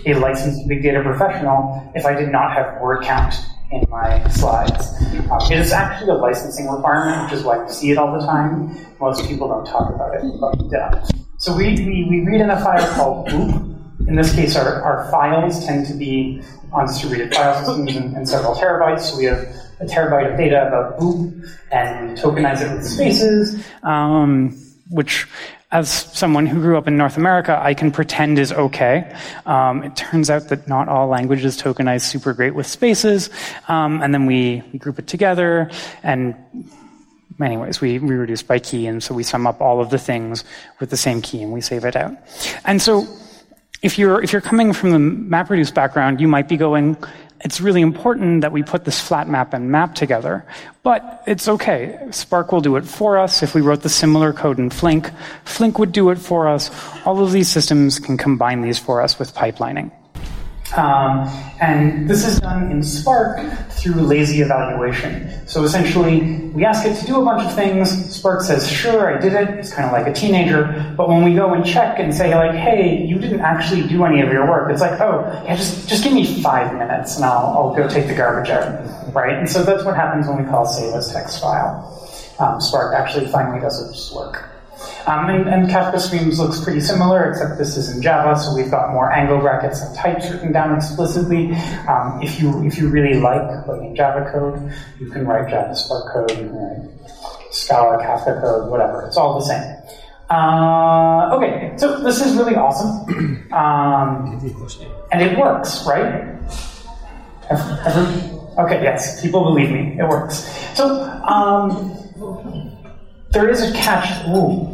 a 0.05 0.13
licensed 0.13 0.67
big 0.67 0.81
data 0.81 1.01
professional 1.01 1.91
if 1.95 2.05
I 2.05 2.13
did 2.13 2.29
not 2.29 2.53
have 2.53 2.81
word 2.81 3.03
count 3.03 3.35
in 3.71 3.85
my 3.89 4.27
slides. 4.29 4.93
Um, 5.29 5.39
it 5.51 5.59
is 5.59 5.71
actually 5.71 6.11
a 6.11 6.15
licensing 6.15 6.67
requirement, 6.67 7.23
which 7.23 7.39
is 7.39 7.43
why 7.43 7.63
we 7.63 7.69
see 7.69 7.91
it 7.91 7.97
all 7.97 8.17
the 8.17 8.25
time. 8.25 8.75
Most 8.99 9.27
people 9.27 9.47
don't 9.47 9.65
talk 9.65 9.93
about 9.93 10.15
it. 10.15 10.23
But, 10.39 10.73
uh, 10.73 11.05
so 11.37 11.55
we, 11.55 11.75
we, 11.85 12.07
we 12.09 12.21
read 12.21 12.41
in 12.41 12.49
a 12.49 12.59
file 12.59 12.93
called 12.95 13.27
boop. 13.27 14.07
In 14.07 14.15
this 14.15 14.33
case, 14.33 14.55
our, 14.55 14.81
our 14.81 15.11
files 15.11 15.65
tend 15.65 15.85
to 15.87 15.93
be 15.93 16.41
on 16.71 16.87
distributed 16.87 17.33
file 17.33 17.63
systems 17.63 17.95
and, 17.95 18.15
and 18.15 18.27
several 18.27 18.55
terabytes. 18.55 19.01
So 19.01 19.17
we 19.17 19.25
have 19.25 19.39
a 19.79 19.85
terabyte 19.85 20.31
of 20.31 20.37
data 20.37 20.67
about 20.67 20.99
boop, 20.99 21.47
and 21.71 22.09
we 22.09 22.15
tokenize 22.15 22.61
it 22.61 22.75
with 22.75 22.85
spaces. 22.85 23.63
Um, 23.83 24.57
which 24.89 25.27
as 25.71 25.89
someone 25.89 26.47
who 26.47 26.59
grew 26.59 26.77
up 26.77 26.87
in 26.87 26.97
North 26.97 27.15
America, 27.15 27.59
I 27.61 27.75
can 27.75 27.91
pretend 27.91 28.39
is 28.39 28.51
okay. 28.51 29.15
Um, 29.45 29.83
it 29.83 29.95
turns 29.95 30.29
out 30.29 30.49
that 30.49 30.67
not 30.67 30.87
all 30.87 31.07
languages 31.07 31.61
tokenize 31.61 32.01
super 32.01 32.33
great 32.33 32.55
with 32.55 32.65
spaces, 32.65 33.29
um, 33.67 34.01
and 34.01 34.13
then 34.13 34.25
we, 34.25 34.63
we 34.73 34.79
group 34.79 34.97
it 34.97 35.07
together, 35.07 35.69
and 36.01 36.35
anyways, 37.39 37.81
we, 37.81 37.99
we 37.99 38.15
reduce 38.15 38.41
by 38.41 38.59
key, 38.59 38.87
and 38.87 39.03
so 39.03 39.13
we 39.13 39.23
sum 39.23 39.45
up 39.45 39.61
all 39.61 39.79
of 39.79 39.91
the 39.91 39.99
things 39.99 40.43
with 40.79 40.89
the 40.89 40.97
same 40.97 41.21
key, 41.21 41.43
and 41.43 41.53
we 41.53 41.61
save 41.61 41.85
it 41.85 41.95
out. 41.95 42.13
And 42.65 42.81
so 42.81 43.07
if 43.81 43.97
you're, 43.99 44.21
if 44.23 44.33
you're 44.33 44.41
coming 44.41 44.73
from 44.73 44.91
the 44.91 44.97
MapReduce 44.97 45.73
background, 45.73 46.19
you 46.19 46.27
might 46.27 46.47
be 46.49 46.57
going, 46.57 46.97
it's 47.43 47.61
really 47.61 47.81
important 47.81 48.41
that 48.41 48.51
we 48.51 48.63
put 48.63 48.85
this 48.85 48.99
flat 48.99 49.27
map 49.27 49.53
and 49.53 49.71
map 49.71 49.95
together. 49.95 50.45
But 50.83 51.23
it's 51.27 51.47
okay. 51.47 51.97
Spark 52.11 52.51
will 52.51 52.61
do 52.61 52.75
it 52.75 52.85
for 52.85 53.17
us. 53.17 53.43
If 53.43 53.55
we 53.55 53.61
wrote 53.61 53.81
the 53.81 53.89
similar 53.89 54.33
code 54.33 54.59
in 54.59 54.69
Flink, 54.69 55.11
Flink 55.45 55.79
would 55.79 55.91
do 55.91 56.09
it 56.09 56.17
for 56.17 56.47
us. 56.47 56.71
All 57.05 57.21
of 57.23 57.31
these 57.31 57.49
systems 57.49 57.99
can 57.99 58.17
combine 58.17 58.61
these 58.61 58.79
for 58.79 59.01
us 59.01 59.19
with 59.19 59.33
pipelining. 59.33 59.91
Um, 60.75 61.27
and 61.59 62.09
this 62.09 62.25
is 62.25 62.39
done 62.39 62.71
in 62.71 62.83
Spark 62.83 63.39
through 63.71 63.95
lazy 63.95 64.41
evaluation. 64.41 65.47
So 65.47 65.63
essentially, 65.63 66.21
we 66.53 66.63
ask 66.63 66.85
it 66.85 66.95
to 66.99 67.05
do 67.05 67.21
a 67.21 67.25
bunch 67.25 67.43
of 67.43 67.55
things. 67.55 67.89
Spark 68.15 68.41
says, 68.41 68.69
sure, 68.71 69.17
I 69.17 69.19
did 69.19 69.33
it. 69.33 69.49
It's 69.57 69.73
kind 69.73 69.85
of 69.85 69.91
like 69.91 70.07
a 70.07 70.13
teenager. 70.13 70.93
But 70.95 71.09
when 71.09 71.23
we 71.23 71.33
go 71.33 71.53
and 71.53 71.65
check 71.65 71.99
and 71.99 72.13
say, 72.13 72.35
like, 72.35 72.55
hey, 72.55 73.03
you 73.03 73.17
didn't 73.17 73.41
actually 73.41 73.87
do 73.87 74.05
any 74.05 74.21
of 74.21 74.31
your 74.31 74.47
work, 74.47 74.71
it's 74.71 74.81
like, 74.81 74.99
oh, 75.01 75.23
yeah, 75.45 75.55
just, 75.55 75.89
just 75.89 76.03
give 76.03 76.13
me 76.13 76.41
five 76.41 76.73
minutes 76.73 77.15
and 77.15 77.25
I'll, 77.25 77.47
I'll 77.57 77.75
go 77.75 77.87
take 77.87 78.07
the 78.07 78.15
garbage 78.15 78.51
out. 78.51 79.13
Right? 79.13 79.37
And 79.37 79.49
so 79.49 79.63
that's 79.63 79.83
what 79.83 79.95
happens 79.95 80.27
when 80.27 80.43
we 80.43 80.49
call 80.49 80.65
save 80.65 80.93
as 80.93 81.11
text 81.11 81.41
file. 81.41 81.95
Um, 82.39 82.61
Spark 82.61 82.95
actually 82.95 83.27
finally 83.27 83.59
does 83.59 83.89
its 83.89 84.11
work. 84.13 84.49
Um, 85.07 85.29
and, 85.29 85.49
and, 85.49 85.69
Kafka 85.69 85.99
Streams 85.99 86.39
looks 86.39 86.61
pretty 86.61 86.79
similar, 86.79 87.29
except 87.29 87.57
this 87.57 87.75
is 87.77 87.89
in 87.89 88.01
Java, 88.01 88.39
so 88.39 88.55
we've 88.55 88.69
got 88.69 88.91
more 88.91 89.11
angle 89.11 89.39
brackets 89.39 89.81
and 89.81 89.95
types 89.95 90.29
written 90.29 90.51
down 90.51 90.75
explicitly. 90.75 91.53
Um, 91.87 92.19
if 92.21 92.39
you 92.39 92.65
if 92.65 92.77
you 92.77 92.89
really 92.89 93.19
like 93.19 93.67
writing 93.67 93.95
Java 93.95 94.29
code, 94.31 94.73
you 94.99 95.09
can 95.09 95.25
write 95.25 95.49
Java 95.49 95.75
Spark 95.75 96.13
code, 96.13 96.31
you 96.31 96.37
can 96.37 96.55
write 96.55 96.89
Scala 97.51 97.97
Kafka 97.97 98.39
code, 98.41 98.69
whatever. 98.69 99.05
It's 99.07 99.17
all 99.17 99.39
the 99.39 99.45
same. 99.45 99.75
Uh, 100.29 101.31
okay, 101.33 101.73
so 101.77 102.03
this 102.03 102.23
is 102.23 102.37
really 102.37 102.55
awesome, 102.55 103.49
um, 103.51 104.39
and 105.11 105.21
it 105.23 105.37
works, 105.39 105.83
right? 105.87 106.37
Every, 107.49 108.37
okay, 108.59 108.83
yes, 108.83 109.19
people 109.23 109.43
believe 109.43 109.71
me, 109.71 109.97
it 109.97 110.07
works. 110.07 110.47
So 110.75 111.01
um, 111.23 111.95
there 113.31 113.49
is 113.49 113.61
a 113.61 113.73
catch. 113.73 114.27
Ooh, 114.27 114.68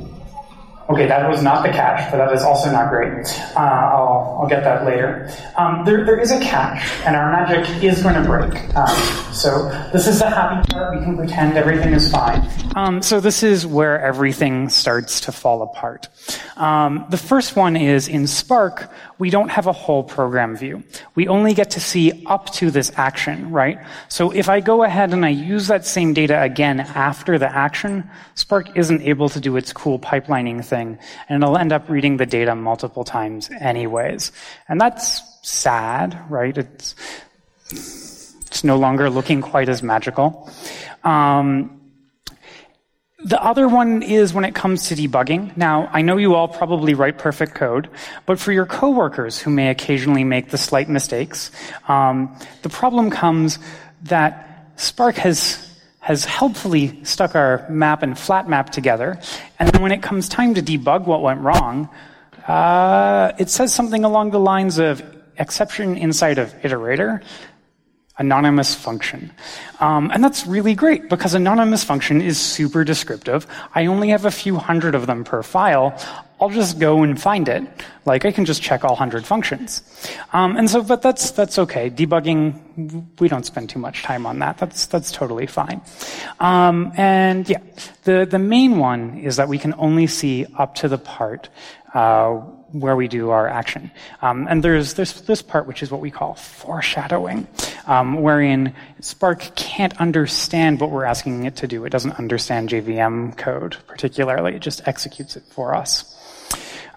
Okay, 0.88 1.08
that 1.08 1.28
was 1.28 1.42
not 1.42 1.64
the 1.66 1.70
catch, 1.70 2.12
but 2.12 2.18
that 2.18 2.32
is 2.32 2.44
also 2.44 2.72
not 2.72 2.90
great. 2.90 3.26
Uh, 3.56 3.60
I'll, 3.60 4.38
I'll 4.42 4.48
get 4.48 4.64
that 4.64 4.86
later. 4.86 5.32
Um, 5.58 5.84
there, 5.84 6.06
there 6.06 6.20
is 6.20 6.30
a 6.30 6.40
catch, 6.40 6.80
and 7.06 7.16
our 7.16 7.32
magic 7.32 7.84
is 7.84 8.04
going 8.04 8.14
to 8.14 8.22
break. 8.24 8.54
Um, 8.76 9.25
so 9.36 9.70
this 9.92 10.08
is 10.08 10.20
the 10.20 10.30
happy 10.30 10.66
part. 10.72 10.98
We 10.98 11.04
can 11.04 11.18
pretend 11.18 11.58
everything 11.58 11.94
is 11.94 12.10
fine. 12.10 12.48
Um, 12.76 13.02
so 13.02 13.20
this 13.20 13.44
is 13.44 13.68
where 13.68 14.00
everything 14.00 14.70
starts 14.70 15.22
to 15.22 15.32
fall 15.32 15.62
apart. 15.62 16.08
Um, 16.56 17.06
the 17.10 17.18
first 17.18 17.56
one 17.56 17.76
is 17.76 18.08
in 18.08 18.28
Spark, 18.28 18.90
we 19.20 19.30
don't 19.30 19.50
have 19.50 19.68
a 19.68 19.74
whole 19.74 20.04
program 20.04 20.56
view. 20.56 20.84
We 21.16 21.28
only 21.28 21.54
get 21.54 21.72
to 21.72 21.80
see 21.80 22.24
up 22.26 22.52
to 22.54 22.72
this 22.72 22.92
action, 22.96 23.52
right? 23.52 23.80
So 24.08 24.32
if 24.32 24.48
I 24.48 24.62
go 24.62 24.84
ahead 24.84 25.14
and 25.14 25.26
I 25.26 25.30
use 25.30 25.68
that 25.68 25.86
same 25.86 26.14
data 26.14 26.42
again 26.42 26.80
after 26.80 27.38
the 27.38 27.54
action, 27.54 28.10
Spark 28.36 28.78
isn't 28.78 29.02
able 29.02 29.30
to 29.30 29.40
do 29.40 29.58
its 29.58 29.74
cool 29.74 30.00
pipelining 30.00 30.64
thing, 30.64 30.98
and 31.28 31.44
it'll 31.44 31.58
end 31.58 31.74
up 31.74 31.90
reading 31.90 32.18
the 32.18 32.26
data 32.26 32.56
multiple 32.56 33.04
times 33.04 33.50
anyways. 33.60 34.32
And 34.70 34.80
that's 34.80 35.22
sad, 35.44 36.20
right? 36.30 36.58
It's, 36.58 36.96
it's 38.56 38.64
no 38.64 38.78
longer 38.78 39.10
looking 39.10 39.42
quite 39.42 39.68
as 39.68 39.84
magical. 39.84 40.50
Um, 41.04 41.82
the 43.26 43.44
other 43.44 43.68
one 43.68 44.02
is 44.02 44.34
when 44.34 44.46
it 44.46 44.56
comes 44.56 44.88
to 44.88 44.96
debugging. 44.96 45.58
Now, 45.58 45.90
I 45.92 46.02
know 46.02 46.16
you 46.16 46.36
all 46.36 46.48
probably 46.48 46.94
write 46.94 47.18
perfect 47.18 47.54
code, 47.54 47.90
but 48.26 48.40
for 48.40 48.54
your 48.54 48.66
coworkers 48.66 49.38
who 49.38 49.50
may 49.50 49.70
occasionally 49.72 50.24
make 50.24 50.52
the 50.52 50.58
slight 50.58 50.88
mistakes, 50.88 51.52
um, 51.90 52.34
the 52.62 52.70
problem 52.70 53.10
comes 53.10 53.60
that 54.04 54.72
Spark 54.78 55.16
has 55.16 55.62
has 56.00 56.24
helpfully 56.24 57.04
stuck 57.04 57.36
our 57.36 57.66
map 57.68 58.04
and 58.04 58.18
flat 58.18 58.48
map 58.48 58.70
together, 58.70 59.20
and 59.60 59.68
then 59.70 59.82
when 59.82 59.92
it 59.92 60.02
comes 60.02 60.30
time 60.30 60.54
to 60.54 60.62
debug 60.62 61.08
what 61.08 61.22
went 61.22 61.42
wrong, 61.42 61.90
uh, 62.48 63.34
it 63.38 63.50
says 63.50 63.74
something 63.74 64.06
along 64.06 64.30
the 64.30 64.40
lines 64.40 64.78
of 64.78 65.04
exception 65.38 65.98
inside 65.98 66.38
of 66.38 66.54
iterator 66.62 67.22
anonymous 68.18 68.74
function. 68.74 69.32
Um, 69.80 70.10
and 70.14 70.24
that's 70.24 70.48
really 70.48 70.74
great 70.74 71.10
because 71.10 71.34
anonymous 71.34 71.84
function 71.84 72.22
is 72.22 72.40
super 72.40 72.84
descriptive. 72.84 73.46
I 73.74 73.88
only 73.88 74.10
have 74.10 74.26
a 74.26 74.32
few 74.32 74.56
hundred 74.56 74.96
of 74.96 75.06
them 75.06 75.24
per 75.24 75.44
file. 75.44 75.94
I'll 76.40 76.50
just 76.50 76.80
go 76.80 77.04
and 77.04 77.22
find 77.22 77.48
it. 77.48 77.64
Like 78.06 78.26
I 78.26 78.32
can 78.32 78.46
just 78.46 78.62
check 78.62 78.84
all 78.84 78.96
hundred 78.96 79.26
functions. 79.26 79.82
Um, 80.34 80.58
and 80.58 80.70
so, 80.70 80.82
but 80.82 81.02
that's 81.02 81.32
that's 81.32 81.58
okay. 81.60 81.90
Debugging, 81.90 83.20
we 83.20 83.28
don't 83.28 83.46
spend 83.46 83.70
too 83.70 83.80
much 83.80 84.04
time 84.04 84.26
on 84.26 84.40
that. 84.40 84.58
That's 84.58 84.86
that's 84.86 85.12
totally 85.12 85.48
fine. 85.48 85.82
Um, 86.40 86.92
and 86.98 87.50
yeah, 87.50 87.60
the 88.04 88.28
the 88.30 88.40
main 88.40 88.78
one 88.80 89.18
is 89.18 89.38
that 89.38 89.48
we 89.48 89.58
can 89.58 89.74
only 89.78 90.08
see 90.08 90.46
up 90.58 90.76
to 90.76 90.88
the 90.88 90.98
part. 90.98 91.50
Uh, 91.94 92.42
where 92.72 92.96
we 92.96 93.08
do 93.08 93.30
our 93.30 93.48
action. 93.48 93.92
Um, 94.22 94.48
and 94.50 94.64
there's, 94.64 94.96
there's 94.96 95.22
this 95.22 95.42
part 95.42 95.68
which 95.68 95.84
is 95.84 95.92
what 95.92 96.02
we 96.02 96.12
call 96.12 96.36
foreshadowing, 96.36 97.48
um, 97.88 98.22
wherein 98.22 98.74
Spark 99.02 99.56
can't 99.56 100.00
understand 100.02 100.80
what 100.80 100.92
we're 100.92 101.06
asking 101.06 101.46
it 101.46 101.56
to 101.58 101.68
do. 101.68 101.86
It 101.86 101.90
doesn't 101.92 102.14
understand 102.14 102.70
JVM 102.70 103.38
code 103.38 103.78
particularly. 103.88 104.56
It 104.56 104.62
just 104.62 104.88
executes 104.88 105.36
it 105.36 105.44
for 105.50 105.76
us. 105.76 106.15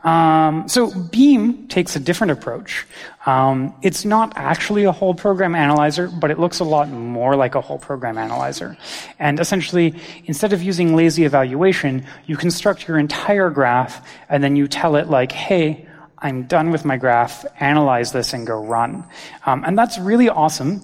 Um, 0.04 0.68
so 0.68 0.92
Beam 0.92 1.68
takes 1.68 1.96
a 1.96 2.00
different 2.00 2.30
approach. 2.32 2.86
Um, 3.26 3.74
it's 3.82 4.04
not 4.04 4.32
actually 4.36 4.84
a 4.84 4.92
whole 4.92 5.14
program 5.14 5.54
analyzer, 5.54 6.08
but 6.08 6.30
it 6.30 6.38
looks 6.38 6.60
a 6.60 6.64
lot 6.64 6.88
more 6.88 7.36
like 7.36 7.54
a 7.54 7.60
whole 7.60 7.78
program 7.78 8.16
analyzer. 8.16 8.76
And 9.18 9.40
essentially, 9.40 9.94
instead 10.24 10.52
of 10.52 10.62
using 10.62 10.94
lazy 10.94 11.24
evaluation, 11.24 12.06
you 12.26 12.36
construct 12.36 12.86
your 12.86 12.98
entire 12.98 13.50
graph 13.50 14.06
and 14.28 14.42
then 14.42 14.56
you 14.56 14.68
tell 14.68 14.96
it 14.96 15.08
like, 15.08 15.32
hey, 15.32 15.86
I'm 16.20 16.44
done 16.44 16.70
with 16.70 16.84
my 16.84 16.96
graph, 16.96 17.44
analyze 17.60 18.12
this 18.12 18.32
and 18.32 18.46
go 18.46 18.64
run. 18.64 19.04
Um, 19.46 19.64
and 19.64 19.78
that's 19.78 19.98
really 19.98 20.28
awesome 20.28 20.82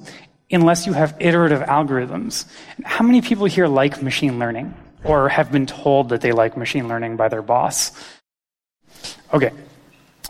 unless 0.50 0.87
you 0.87 0.92
have 0.92 1.16
iterative 1.18 1.62
algorithms. 1.62 2.47
How 2.85 3.04
many 3.04 3.21
people 3.21 3.47
here 3.47 3.66
like 3.66 4.02
machine 4.02 4.38
learning 4.38 4.75
or 5.02 5.28
have 5.28 5.50
been 5.50 5.66
told 5.66 6.11
that 6.11 6.21
they 6.21 6.33
like 6.33 6.56
machine 6.56 6.88
learning 6.88 7.16
by 7.16 7.28
their 7.28 7.42
boss? 7.42 7.92
Okay. 9.32 9.52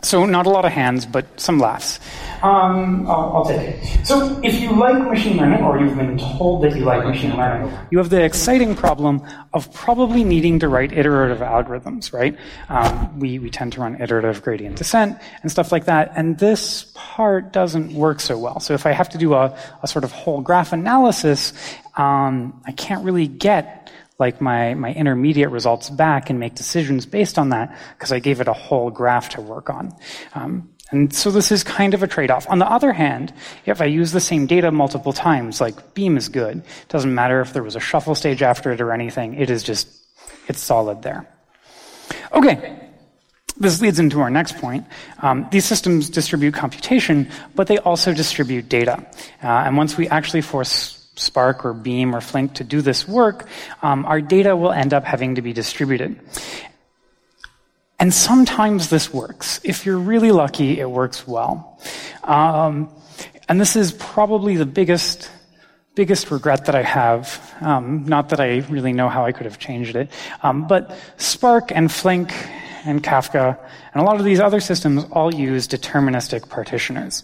So 0.05 0.23
not 0.27 0.45
a 0.45 0.51
lot 0.51 0.65
of 0.65 0.71
hands, 0.71 1.03
but 1.03 1.25
some 1.39 1.57
laughs. 1.57 1.99
Um, 2.43 3.07
I'll, 3.07 3.37
I'll, 3.37 3.45
take 3.45 3.69
it. 3.69 4.05
So 4.05 4.39
if 4.43 4.61
you 4.61 4.71
like 4.71 5.01
machine 5.01 5.37
learning, 5.37 5.63
or 5.63 5.79
you've 5.79 5.97
been 5.97 6.19
told 6.19 6.63
that 6.63 6.75
you 6.75 6.83
like 6.83 7.03
machine 7.03 7.35
learning, 7.35 7.75
you 7.89 7.97
have 7.97 8.11
the 8.11 8.23
exciting 8.23 8.75
problem 8.75 9.23
of 9.53 9.73
probably 9.73 10.23
needing 10.23 10.59
to 10.59 10.69
write 10.69 10.91
iterative 10.91 11.39
algorithms, 11.39 12.13
right? 12.13 12.37
Um, 12.69 13.19
we, 13.19 13.39
we 13.39 13.49
tend 13.49 13.73
to 13.73 13.81
run 13.81 13.99
iterative 13.99 14.43
gradient 14.43 14.75
descent 14.75 15.17
and 15.41 15.49
stuff 15.49 15.71
like 15.71 15.85
that, 15.85 16.11
and 16.15 16.37
this 16.37 16.91
part 16.93 17.51
doesn't 17.51 17.91
work 17.93 18.19
so 18.19 18.37
well. 18.37 18.59
So 18.59 18.75
if 18.75 18.85
I 18.85 18.91
have 18.91 19.09
to 19.09 19.17
do 19.17 19.33
a, 19.33 19.57
a 19.81 19.87
sort 19.87 20.03
of 20.03 20.11
whole 20.11 20.41
graph 20.41 20.71
analysis, 20.71 21.51
um, 21.95 22.61
I 22.67 22.73
can't 22.73 23.03
really 23.03 23.27
get 23.27 23.84
like 24.17 24.39
my, 24.39 24.73
my 24.73 24.93
intermediate 24.93 25.49
results 25.49 25.89
back 25.89 26.29
and 26.29 26.39
make 26.39 26.55
decisions 26.55 27.05
based 27.05 27.37
on 27.37 27.49
that 27.49 27.77
because 27.97 28.11
I 28.11 28.19
gave 28.19 28.41
it 28.41 28.47
a 28.47 28.53
whole 28.53 28.89
graph 28.89 29.29
to 29.29 29.41
work 29.41 29.69
on. 29.69 29.93
Um, 30.33 30.69
and 30.91 31.13
so 31.13 31.31
this 31.31 31.51
is 31.51 31.63
kind 31.63 31.93
of 31.93 32.03
a 32.03 32.07
trade-off. 32.07 32.47
On 32.49 32.59
the 32.59 32.69
other 32.69 32.93
hand, 32.93 33.33
if 33.65 33.81
I 33.81 33.85
use 33.85 34.11
the 34.11 34.19
same 34.21 34.45
data 34.45 34.71
multiple 34.71 35.13
times, 35.13 35.59
like 35.59 35.93
Beam 35.93 36.15
is 36.15 36.29
good. 36.29 36.57
It 36.57 36.89
doesn't 36.89 37.13
matter 37.13 37.41
if 37.41 37.53
there 37.53 37.63
was 37.63 37.75
a 37.75 37.79
shuffle 37.79 38.15
stage 38.15 38.41
after 38.43 38.71
it 38.71 38.79
or 38.79 38.91
anything. 38.91 39.33
It 39.33 39.49
is 39.49 39.63
just, 39.63 39.87
it's 40.47 40.59
solid 40.59 41.01
there. 41.01 41.27
Okay. 42.31 42.79
This 43.57 43.81
leads 43.81 43.99
into 43.99 44.19
our 44.19 44.29
next 44.29 44.57
point. 44.57 44.85
Um, 45.21 45.47
these 45.49 45.65
systems 45.65 46.09
distribute 46.09 46.53
computation, 46.53 47.29
but 47.55 47.67
they 47.67 47.79
also 47.79 48.13
distribute 48.13 48.69
data. 48.69 49.05
Uh, 49.41 49.47
and 49.47 49.77
once 49.77 49.97
we 49.97 50.07
actually 50.09 50.41
force 50.41 51.04
Spark 51.15 51.65
or 51.65 51.73
Beam 51.73 52.15
or 52.15 52.21
Flink 52.21 52.55
to 52.55 52.63
do 52.63 52.81
this 52.81 53.07
work, 53.07 53.47
um, 53.81 54.05
our 54.05 54.21
data 54.21 54.55
will 54.55 54.71
end 54.71 54.93
up 54.93 55.03
having 55.03 55.35
to 55.35 55.41
be 55.41 55.53
distributed. 55.53 56.19
And 57.99 58.13
sometimes 58.13 58.89
this 58.89 59.13
works. 59.13 59.59
If 59.63 59.85
you're 59.85 59.97
really 59.97 60.31
lucky, 60.31 60.79
it 60.79 60.89
works 60.89 61.27
well. 61.27 61.79
Um, 62.23 62.89
and 63.47 63.59
this 63.61 63.75
is 63.75 63.91
probably 63.93 64.55
the 64.57 64.65
biggest 64.65 65.31
biggest 65.95 66.29
regret 66.29 66.65
that 66.65 66.75
I 66.75 66.81
have. 66.81 67.55
Um, 67.61 68.03
not 68.05 68.29
that 68.29 68.41
I 68.41 68.57
really 68.69 68.91
know 68.91 69.07
how 69.07 69.25
I 69.25 69.31
could 69.31 69.45
have 69.45 69.59
changed 69.59 69.95
it, 69.95 70.11
um, 70.43 70.67
but 70.67 70.93
Spark 71.15 71.71
and 71.71 71.89
Flink 71.89 72.33
and 72.85 73.03
Kafka, 73.03 73.57
and 73.93 74.01
a 74.01 74.05
lot 74.05 74.17
of 74.17 74.25
these 74.25 74.39
other 74.39 74.59
systems 74.59 75.05
all 75.11 75.33
use 75.33 75.67
deterministic 75.67 76.47
partitioners. 76.49 77.23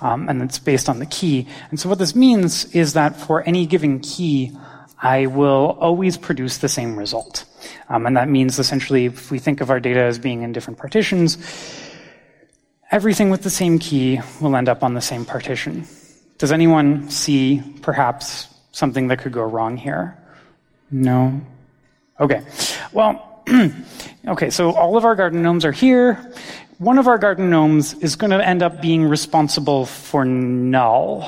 Um, 0.00 0.28
and 0.28 0.40
it's 0.42 0.58
based 0.58 0.88
on 0.88 0.98
the 0.98 1.06
key. 1.06 1.46
And 1.70 1.80
so 1.80 1.88
what 1.88 1.98
this 1.98 2.14
means 2.14 2.64
is 2.74 2.92
that 2.94 3.16
for 3.20 3.42
any 3.42 3.66
given 3.66 4.00
key, 4.00 4.56
I 5.02 5.26
will 5.26 5.76
always 5.80 6.16
produce 6.16 6.58
the 6.58 6.68
same 6.68 6.96
result. 6.96 7.44
Um, 7.88 8.06
and 8.06 8.16
that 8.16 8.28
means 8.28 8.58
essentially, 8.58 9.06
if 9.06 9.30
we 9.30 9.38
think 9.38 9.60
of 9.60 9.70
our 9.70 9.80
data 9.80 10.00
as 10.00 10.18
being 10.18 10.42
in 10.42 10.52
different 10.52 10.78
partitions, 10.78 11.38
everything 12.90 13.30
with 13.30 13.42
the 13.42 13.50
same 13.50 13.78
key 13.78 14.20
will 14.40 14.54
end 14.56 14.68
up 14.68 14.82
on 14.82 14.94
the 14.94 15.00
same 15.00 15.24
partition. 15.24 15.86
Does 16.38 16.52
anyone 16.52 17.10
see 17.10 17.62
perhaps 17.82 18.48
something 18.72 19.08
that 19.08 19.18
could 19.18 19.32
go 19.32 19.42
wrong 19.42 19.76
here? 19.76 20.16
No? 20.90 21.40
Okay. 22.18 22.42
Well, 22.92 23.29
okay, 24.28 24.50
so 24.50 24.72
all 24.72 24.96
of 24.96 25.04
our 25.04 25.14
garden 25.14 25.42
gnomes 25.42 25.64
are 25.64 25.72
here. 25.72 26.32
One 26.78 26.98
of 26.98 27.08
our 27.08 27.18
garden 27.18 27.50
gnomes 27.50 27.94
is 27.94 28.16
going 28.16 28.30
to 28.30 28.46
end 28.46 28.62
up 28.62 28.80
being 28.80 29.04
responsible 29.04 29.86
for 29.86 30.24
null. 30.24 31.22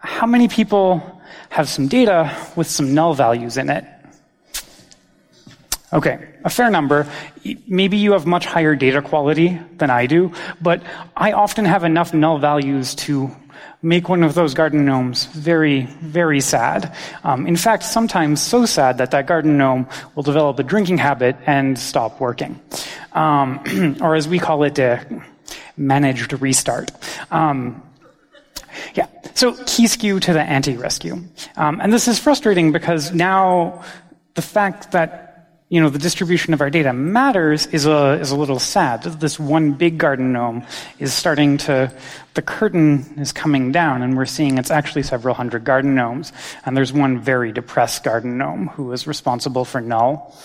How 0.00 0.26
many 0.26 0.48
people 0.48 1.20
have 1.50 1.68
some 1.68 1.88
data 1.88 2.36
with 2.56 2.66
some 2.66 2.94
null 2.94 3.14
values 3.14 3.56
in 3.56 3.70
it? 3.70 3.84
Okay, 5.92 6.28
a 6.44 6.50
fair 6.50 6.70
number. 6.70 7.06
Maybe 7.66 7.96
you 7.96 8.12
have 8.12 8.24
much 8.26 8.46
higher 8.46 8.76
data 8.76 9.02
quality 9.02 9.60
than 9.78 9.90
I 9.90 10.06
do, 10.06 10.32
but 10.60 10.82
I 11.16 11.32
often 11.32 11.64
have 11.64 11.82
enough 11.82 12.14
null 12.14 12.38
values 12.38 12.94
to 13.06 13.30
make 13.82 14.08
one 14.08 14.22
of 14.22 14.34
those 14.34 14.54
garden 14.54 14.84
gnomes 14.84 15.26
very, 15.26 15.82
very 16.02 16.40
sad. 16.40 16.94
Um, 17.24 17.46
in 17.46 17.56
fact, 17.56 17.82
sometimes 17.82 18.40
so 18.40 18.66
sad 18.66 18.98
that 18.98 19.10
that 19.12 19.26
garden 19.26 19.56
gnome 19.56 19.88
will 20.14 20.22
develop 20.22 20.58
a 20.58 20.62
drinking 20.62 20.98
habit 20.98 21.36
and 21.46 21.78
stop 21.78 22.20
working. 22.20 22.60
Um, 23.12 23.96
or 24.00 24.14
as 24.14 24.28
we 24.28 24.38
call 24.38 24.62
it, 24.64 24.78
a 24.78 25.04
managed 25.76 26.32
restart. 26.40 26.90
Um, 27.30 27.82
yeah, 28.94 29.06
so 29.34 29.54
key 29.66 29.86
skew 29.86 30.20
to 30.20 30.32
the 30.32 30.42
anti-rescue. 30.42 31.22
Um, 31.56 31.80
and 31.80 31.92
this 31.92 32.08
is 32.08 32.18
frustrating 32.18 32.72
because 32.72 33.12
now 33.12 33.82
the 34.34 34.42
fact 34.42 34.92
that 34.92 35.29
you 35.70 35.80
know, 35.80 35.88
the 35.88 36.00
distribution 36.00 36.52
of 36.52 36.60
our 36.60 36.68
data 36.68 36.92
matters 36.92 37.66
is 37.66 37.86
a, 37.86 38.18
is 38.20 38.32
a 38.32 38.36
little 38.36 38.58
sad. 38.58 39.04
This 39.04 39.38
one 39.38 39.74
big 39.74 39.98
garden 39.98 40.32
gnome 40.32 40.66
is 40.98 41.14
starting 41.14 41.58
to, 41.58 41.92
the 42.34 42.42
curtain 42.42 43.14
is 43.18 43.30
coming 43.30 43.70
down 43.70 44.02
and 44.02 44.16
we're 44.16 44.26
seeing 44.26 44.58
it's 44.58 44.72
actually 44.72 45.04
several 45.04 45.32
hundred 45.32 45.62
garden 45.62 45.94
gnomes. 45.94 46.32
And 46.66 46.76
there's 46.76 46.92
one 46.92 47.20
very 47.20 47.52
depressed 47.52 48.02
garden 48.02 48.36
gnome 48.36 48.66
who 48.66 48.90
is 48.90 49.06
responsible 49.06 49.64
for 49.64 49.80
null. 49.80 50.36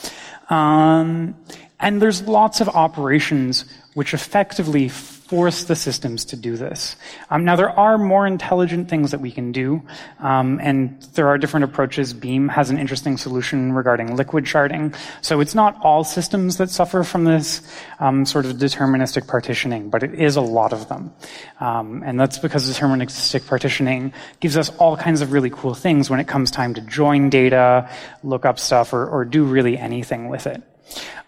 Um, 0.51 1.35
and 1.79 1.99
there's 1.99 2.21
lots 2.21 2.61
of 2.61 2.69
operations 2.69 3.65
which 3.95 4.13
effectively 4.13 4.89
force 5.27 5.63
the 5.63 5.75
systems 5.75 6.23
to 6.25 6.35
do 6.35 6.55
this. 6.55 6.95
Um, 7.31 7.45
now, 7.45 7.55
there 7.55 7.69
are 7.69 7.97
more 7.97 8.27
intelligent 8.27 8.89
things 8.89 9.11
that 9.11 9.21
we 9.21 9.31
can 9.31 9.51
do, 9.51 9.81
um, 10.19 10.59
and 10.61 11.01
there 11.13 11.27
are 11.27 11.37
different 11.37 11.63
approaches. 11.63 12.13
Beam 12.13 12.47
has 12.49 12.69
an 12.69 12.77
interesting 12.77 13.17
solution 13.17 13.73
regarding 13.73 14.15
liquid 14.15 14.45
sharding. 14.45 14.95
So 15.21 15.39
it's 15.39 15.55
not 15.55 15.79
all 15.81 16.03
systems 16.03 16.57
that 16.57 16.69
suffer 16.69 17.03
from 17.03 17.23
this 17.23 17.61
um, 17.99 18.25
sort 18.25 18.45
of 18.45 18.57
deterministic 18.57 19.27
partitioning, 19.27 19.89
but 19.89 20.03
it 20.03 20.13
is 20.13 20.35
a 20.35 20.41
lot 20.41 20.73
of 20.73 20.89
them. 20.89 21.11
Um, 21.59 22.03
and 22.05 22.19
that's 22.19 22.37
because 22.37 22.69
deterministic 22.69 23.47
partitioning 23.47 24.13
gives 24.41 24.57
us 24.57 24.69
all 24.77 24.95
kinds 24.95 25.21
of 25.21 25.31
really 25.31 25.49
cool 25.49 25.73
things 25.73 26.09
when 26.09 26.19
it 26.19 26.27
comes 26.27 26.51
time 26.51 26.75
to 26.75 26.81
join 26.81 27.31
data, 27.31 27.89
look 28.23 28.45
up 28.45 28.59
stuff, 28.59 28.93
or, 28.93 29.07
or 29.07 29.25
do 29.25 29.43
really 29.43 29.77
anything 29.77 30.29
with 30.29 30.45
it. 30.45 30.61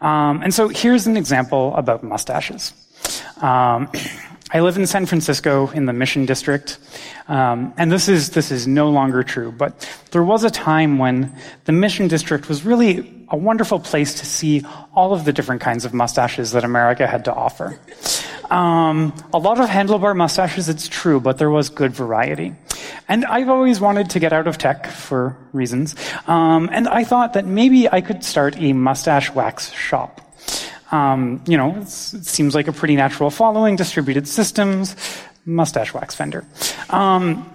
Um, 0.02 0.44
and 0.44 0.54
so 0.54 0.68
here's 0.68 1.08
an 1.08 1.18
example 1.18 1.76
about 1.76 2.04
mustaches. 2.04 2.74
Um, 3.42 3.90
I 4.50 4.62
live 4.62 4.78
in 4.78 4.88
San 4.88 5.06
Francisco 5.06 5.70
in 5.72 5.88
the 5.88 5.94
Mission 5.94 6.26
District, 6.26 6.78
um, 7.28 7.74
and 7.76 7.92
this 7.92 8.08
is 8.08 8.30
this 8.30 8.50
is 8.50 8.66
no 8.66 8.90
longer 8.90 9.22
true. 9.22 9.52
But 9.52 9.90
there 10.12 10.24
was 10.24 10.46
a 10.46 10.50
time 10.50 11.00
when 11.00 11.36
the 11.66 11.74
Mission 11.74 12.08
District 12.08 12.48
was 12.48 12.64
really 12.64 13.26
a 13.28 13.36
wonderful 13.36 13.78
place 13.78 14.22
to 14.22 14.26
see 14.26 14.64
all 14.96 15.14
of 15.14 15.26
the 15.26 15.34
different 15.34 15.60
kinds 15.60 15.84
of 15.84 15.94
mustaches 15.94 16.54
that 16.54 16.64
America 16.64 17.06
had 17.06 17.26
to 17.26 17.34
offer. 17.34 17.78
Um, 18.50 19.14
a 19.34 19.38
lot 19.38 19.60
of 19.60 19.68
handlebar 19.68 20.16
mustaches, 20.16 20.70
it's 20.70 20.88
true, 20.88 21.20
but 21.20 21.38
there 21.38 21.50
was 21.50 21.68
good 21.68 21.92
variety. 21.92 22.56
And 23.10 23.26
I've 23.26 23.50
always 23.50 23.82
wanted 23.82 24.12
to 24.12 24.20
get 24.20 24.32
out 24.32 24.48
of 24.48 24.58
tech 24.58 24.88
for 24.88 25.36
reasons, 25.52 25.94
um, 26.26 26.70
and 26.72 26.88
I 26.88 27.04
thought 27.04 27.34
that 27.34 27.46
maybe 27.46 27.90
I 27.90 28.00
could 28.00 28.24
start 28.24 28.56
a 28.58 28.72
mustache 28.72 29.30
wax 29.32 29.74
shop. 29.74 30.22
Um, 30.92 31.42
you 31.48 31.58
know, 31.58 31.76
it 31.78 31.90
seems 31.90 32.56
like 32.56 32.68
a 32.68 32.74
pretty 32.74 32.96
natural 32.96 33.30
following, 33.30 33.76
distributed 33.76 34.28
systems, 34.28 34.96
mustache 35.46 35.94
wax 35.94 36.16
vendor. 36.16 36.46
Um, 36.90 37.50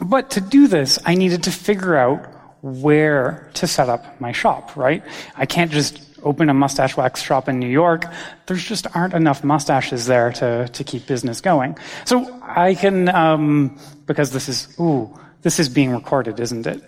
but 0.00 0.30
to 0.30 0.40
do 0.40 0.68
this, 0.68 0.98
I 1.04 1.14
needed 1.14 1.44
to 1.44 1.50
figure 1.50 1.96
out 1.96 2.28
where 2.62 3.50
to 3.54 3.66
set 3.66 3.88
up 3.88 4.20
my 4.20 4.32
shop, 4.32 4.76
right? 4.76 5.02
I 5.36 5.46
can't 5.46 5.70
just 5.70 6.00
open 6.22 6.48
a 6.48 6.54
mustache 6.54 6.96
wax 6.96 7.22
shop 7.22 7.48
in 7.48 7.58
New 7.58 7.68
York. 7.68 8.04
There's 8.46 8.64
just 8.64 8.86
aren't 8.96 9.14
enough 9.14 9.44
mustaches 9.44 10.06
there 10.06 10.32
to, 10.32 10.68
to 10.68 10.84
keep 10.84 11.06
business 11.06 11.40
going. 11.40 11.78
So 12.04 12.40
I 12.42 12.74
can, 12.74 13.08
um, 13.08 13.78
because 14.06 14.32
this 14.32 14.48
is, 14.48 14.74
ooh, 14.80 15.16
this 15.42 15.60
is 15.60 15.68
being 15.68 15.92
recorded, 15.92 16.40
isn't 16.40 16.66
it? 16.66 16.82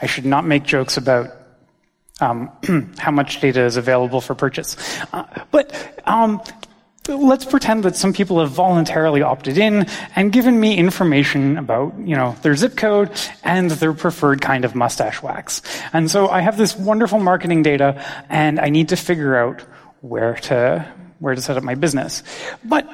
I 0.00 0.06
should 0.06 0.26
not 0.26 0.46
make 0.46 0.62
jokes 0.62 0.96
about 0.96 1.34
um, 2.20 2.50
how 2.98 3.10
much 3.10 3.40
data 3.40 3.62
is 3.64 3.76
available 3.76 4.20
for 4.20 4.34
purchase. 4.34 4.76
Uh, 5.12 5.24
but 5.50 5.72
um, 6.06 6.40
let's 7.08 7.44
pretend 7.44 7.84
that 7.84 7.96
some 7.96 8.12
people 8.12 8.40
have 8.40 8.50
voluntarily 8.50 9.22
opted 9.22 9.58
in 9.58 9.86
and 10.14 10.32
given 10.32 10.58
me 10.58 10.76
information 10.76 11.56
about, 11.56 11.96
you 11.98 12.14
know, 12.14 12.36
their 12.42 12.54
zip 12.54 12.76
code 12.76 13.10
and 13.42 13.70
their 13.70 13.92
preferred 13.92 14.40
kind 14.40 14.64
of 14.64 14.74
mustache 14.74 15.22
wax. 15.22 15.62
And 15.92 16.10
so 16.10 16.28
I 16.28 16.40
have 16.40 16.58
this 16.58 16.76
wonderful 16.76 17.18
marketing 17.20 17.62
data 17.62 18.04
and 18.28 18.60
I 18.60 18.68
need 18.68 18.90
to 18.90 18.96
figure 18.96 19.36
out 19.36 19.62
where 20.00 20.34
to, 20.34 20.86
where 21.18 21.34
to 21.34 21.40
set 21.40 21.56
up 21.56 21.62
my 21.62 21.74
business. 21.74 22.22
But 22.64 22.86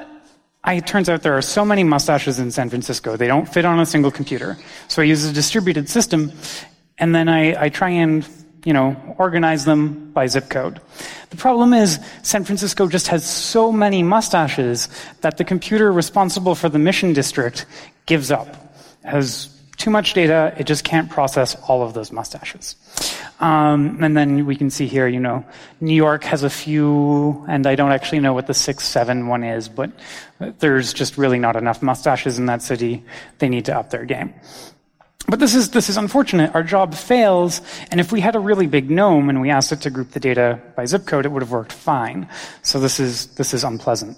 I, 0.63 0.75
it 0.75 0.87
turns 0.87 1.09
out 1.09 1.21
there 1.21 1.37
are 1.37 1.43
so 1.43 1.65
many 1.65 1.83
mustaches 1.83 2.39
in 2.39 2.51
San 2.51 2.69
Francisco, 2.69 3.17
they 3.17 3.27
don't 3.27 3.47
fit 3.47 3.65
on 3.65 3.79
a 3.79 3.85
single 3.85 4.11
computer. 4.11 4.57
So 4.87 5.01
I 5.01 5.05
use 5.05 5.25
a 5.25 5.33
distributed 5.33 5.89
system 5.89 6.31
and 6.97 7.13
then 7.13 7.27
I, 7.27 7.65
I 7.65 7.69
try 7.69 7.89
and 7.89 8.27
you 8.65 8.73
know, 8.73 9.15
organize 9.17 9.63
them 9.63 10.11
by 10.11 10.27
zip 10.27 10.49
code. 10.49 10.81
The 11.29 11.37
problem 11.37 11.73
is 11.73 11.99
San 12.23 12.43
Francisco 12.43 12.87
just 12.87 13.07
has 13.07 13.25
so 13.25 13.71
many 13.71 14.03
mustaches 14.03 14.89
that 15.21 15.37
the 15.37 15.45
computer 15.45 15.91
responsible 15.93 16.55
for 16.55 16.67
the 16.67 16.79
mission 16.79 17.13
district 17.13 17.65
gives 18.05 18.31
up. 18.31 18.47
It 19.03 19.09
has 19.09 19.49
too 19.77 19.89
much 19.89 20.13
data, 20.13 20.53
it 20.57 20.65
just 20.65 20.83
can't 20.83 21.09
process 21.09 21.55
all 21.67 21.83
of 21.83 21.93
those 21.93 22.11
mustaches. 22.11 22.75
Um, 23.39 24.01
and 24.01 24.15
then 24.15 24.45
we 24.45 24.55
can 24.55 24.69
see 24.69 24.87
here, 24.87 25.07
you 25.07 25.19
know, 25.19 25.45
New 25.81 25.93
York 25.93 26.23
has 26.23 26.43
a 26.43 26.49
few, 26.49 27.45
and 27.49 27.67
I 27.67 27.75
don't 27.75 27.91
actually 27.91 28.19
know 28.19 28.33
what 28.33 28.47
the 28.47 28.53
six, 28.53 28.85
seven 28.85 29.27
one 29.27 29.43
is, 29.43 29.67
but 29.67 29.91
there's 30.59 30.93
just 30.93 31.17
really 31.17 31.39
not 31.39 31.55
enough 31.57 31.81
mustaches 31.81 32.39
in 32.39 32.45
that 32.45 32.61
city. 32.61 33.03
They 33.39 33.49
need 33.49 33.65
to 33.65 33.77
up 33.77 33.89
their 33.89 34.05
game. 34.05 34.33
But 35.27 35.39
this 35.39 35.55
is, 35.55 35.71
this 35.71 35.89
is 35.89 35.97
unfortunate. 35.97 36.53
Our 36.53 36.61
job 36.61 36.93
fails, 36.93 37.61
and 37.89 37.99
if 37.99 38.11
we 38.11 38.21
had 38.21 38.35
a 38.35 38.39
really 38.39 38.67
big 38.67 38.91
gnome 38.91 39.29
and 39.29 39.41
we 39.41 39.49
asked 39.49 39.71
it 39.71 39.81
to 39.81 39.89
group 39.89 40.11
the 40.11 40.19
data 40.19 40.59
by 40.75 40.85
zip 40.85 41.07
code, 41.07 41.25
it 41.25 41.29
would 41.29 41.41
have 41.41 41.51
worked 41.51 41.73
fine. 41.73 42.29
So 42.61 42.79
this 42.79 42.99
is, 42.99 43.27
this 43.35 43.53
is 43.53 43.63
unpleasant. 43.63 44.17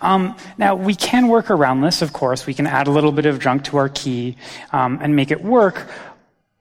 Um, 0.00 0.36
now, 0.56 0.74
we 0.74 0.94
can 0.94 1.28
work 1.28 1.50
around 1.50 1.82
this, 1.82 2.00
of 2.00 2.14
course. 2.14 2.46
We 2.46 2.54
can 2.54 2.66
add 2.66 2.86
a 2.86 2.90
little 2.90 3.12
bit 3.12 3.26
of 3.26 3.38
junk 3.40 3.64
to 3.64 3.76
our 3.76 3.90
key 3.90 4.36
um, 4.72 4.98
and 5.02 5.14
make 5.14 5.30
it 5.30 5.42
work, 5.42 5.86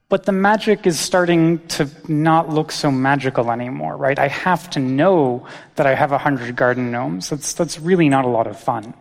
but 0.09 0.25
the 0.25 0.31
magic 0.31 0.87
is 0.87 0.99
starting 0.99 1.65
to 1.67 1.89
not 2.07 2.49
look 2.49 2.71
so 2.71 2.89
magical 2.89 3.51
anymore, 3.51 3.97
right? 3.97 4.17
I 4.17 4.29
have 4.29 4.69
to 4.71 4.79
know 4.79 5.45
that 5.75 5.85
I 5.85 5.95
have 5.95 6.11
a 6.11 6.15
100 6.15 6.55
garden 6.55 6.91
gnomes. 6.91 7.29
That's, 7.29 7.53
that's 7.53 7.79
really 7.79 8.07
not 8.07 8.23
a 8.23 8.29
lot 8.29 8.47
of 8.47 8.57
fun. 8.57 8.93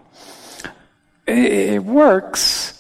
It 1.26 1.82
works, 1.82 2.75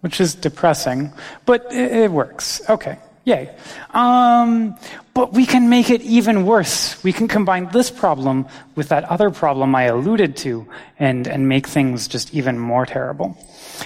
which 0.00 0.20
is 0.20 0.34
depressing, 0.34 1.12
but 1.46 1.72
it, 1.72 2.10
works. 2.10 2.62
Okay, 2.68 2.98
yay. 3.24 3.54
Um, 3.90 4.76
but 5.14 5.32
we 5.32 5.44
can 5.46 5.68
make 5.68 5.90
it 5.90 6.00
even 6.02 6.46
worse. 6.46 7.02
We 7.04 7.12
can 7.12 7.28
combine 7.28 7.68
this 7.70 7.90
problem 7.90 8.46
with 8.76 8.88
that 8.88 9.04
other 9.04 9.30
problem 9.30 9.74
I 9.74 9.84
alluded 9.84 10.36
to 10.38 10.66
and, 10.98 11.26
and 11.26 11.48
make 11.48 11.66
things 11.66 12.08
just 12.08 12.34
even 12.34 12.58
more 12.58 12.86
terrible. 12.86 13.36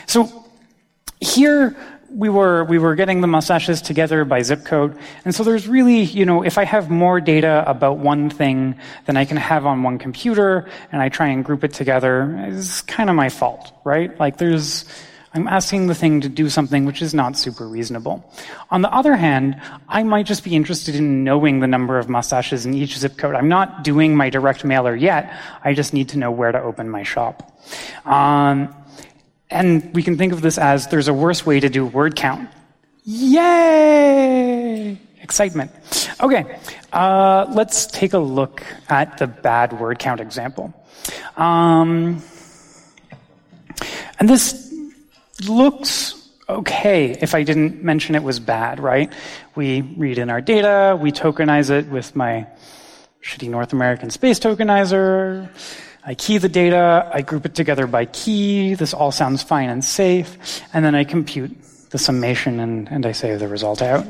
So 0.06 0.44
here, 1.20 1.76
we 2.14 2.28
were 2.28 2.64
we 2.64 2.78
were 2.78 2.94
getting 2.94 3.20
the 3.20 3.26
mustaches 3.26 3.82
together 3.82 4.24
by 4.24 4.40
zip 4.40 4.64
code 4.64 4.96
and 5.24 5.34
so 5.34 5.42
there's 5.42 5.66
really 5.66 6.02
you 6.02 6.24
know 6.24 6.44
if 6.44 6.58
i 6.58 6.64
have 6.64 6.88
more 6.88 7.20
data 7.20 7.64
about 7.66 7.98
one 7.98 8.30
thing 8.30 8.76
than 9.06 9.16
i 9.16 9.24
can 9.24 9.36
have 9.36 9.66
on 9.66 9.82
one 9.82 9.98
computer 9.98 10.68
and 10.92 11.02
i 11.02 11.08
try 11.08 11.26
and 11.26 11.44
group 11.44 11.64
it 11.64 11.72
together 11.72 12.36
it's 12.46 12.82
kind 12.82 13.10
of 13.10 13.16
my 13.16 13.28
fault 13.28 13.72
right 13.82 14.18
like 14.20 14.36
there's 14.36 14.84
I'm 15.34 15.48
asking 15.48 15.88
the 15.88 15.96
thing 15.96 16.20
to 16.20 16.28
do 16.28 16.48
something 16.48 16.84
which 16.84 17.02
is 17.02 17.12
not 17.12 17.36
super 17.36 17.66
reasonable. 17.66 18.24
On 18.70 18.82
the 18.82 18.92
other 18.94 19.16
hand, 19.16 19.60
I 19.88 20.04
might 20.04 20.26
just 20.26 20.44
be 20.44 20.54
interested 20.54 20.94
in 20.94 21.24
knowing 21.24 21.58
the 21.58 21.66
number 21.66 21.98
of 21.98 22.08
mustaches 22.08 22.64
in 22.64 22.72
each 22.72 22.96
zip 22.96 23.16
code. 23.16 23.34
I'm 23.34 23.48
not 23.48 23.82
doing 23.82 24.14
my 24.14 24.30
direct 24.30 24.64
mailer 24.64 24.94
yet. 24.94 25.36
I 25.64 25.74
just 25.74 25.92
need 25.92 26.10
to 26.10 26.18
know 26.18 26.30
where 26.30 26.52
to 26.52 26.62
open 26.62 26.88
my 26.88 27.02
shop. 27.02 27.60
Um, 28.06 28.72
and 29.50 29.92
we 29.92 30.04
can 30.04 30.16
think 30.16 30.32
of 30.32 30.40
this 30.40 30.56
as 30.56 30.86
there's 30.86 31.08
a 31.08 31.14
worse 31.14 31.44
way 31.44 31.58
to 31.58 31.68
do 31.68 31.84
word 31.84 32.14
count. 32.14 32.48
Yay! 33.02 34.96
Excitement. 35.20 35.72
Okay, 36.20 36.58
uh, 36.92 37.46
let's 37.52 37.86
take 37.86 38.12
a 38.12 38.18
look 38.18 38.62
at 38.88 39.18
the 39.18 39.26
bad 39.26 39.80
word 39.80 39.98
count 39.98 40.20
example. 40.20 40.72
Um, 41.36 42.22
and 44.20 44.28
this 44.28 44.73
looks 45.48 46.14
okay 46.48 47.16
if 47.20 47.34
I 47.34 47.42
didn't 47.42 47.82
mention 47.82 48.14
it 48.14 48.22
was 48.22 48.38
bad, 48.38 48.80
right? 48.80 49.12
We 49.54 49.80
read 49.80 50.18
in 50.18 50.30
our 50.30 50.40
data, 50.40 50.98
we 51.00 51.12
tokenize 51.12 51.70
it 51.70 51.88
with 51.88 52.14
my 52.14 52.46
shitty 53.22 53.48
North 53.48 53.72
American 53.72 54.10
space 54.10 54.38
tokenizer. 54.38 55.48
I 56.06 56.14
key 56.14 56.36
the 56.36 56.50
data, 56.50 57.10
I 57.12 57.22
group 57.22 57.46
it 57.46 57.54
together 57.54 57.86
by 57.86 58.04
key, 58.04 58.74
this 58.74 58.92
all 58.92 59.10
sounds 59.10 59.42
fine 59.42 59.70
and 59.70 59.82
safe, 59.82 60.62
and 60.74 60.84
then 60.84 60.94
I 60.94 61.04
compute 61.04 61.56
the 61.90 61.98
summation 61.98 62.60
and, 62.60 62.88
and 62.90 63.06
I 63.06 63.12
say 63.12 63.36
the 63.36 63.48
result 63.48 63.80
out. 63.80 64.04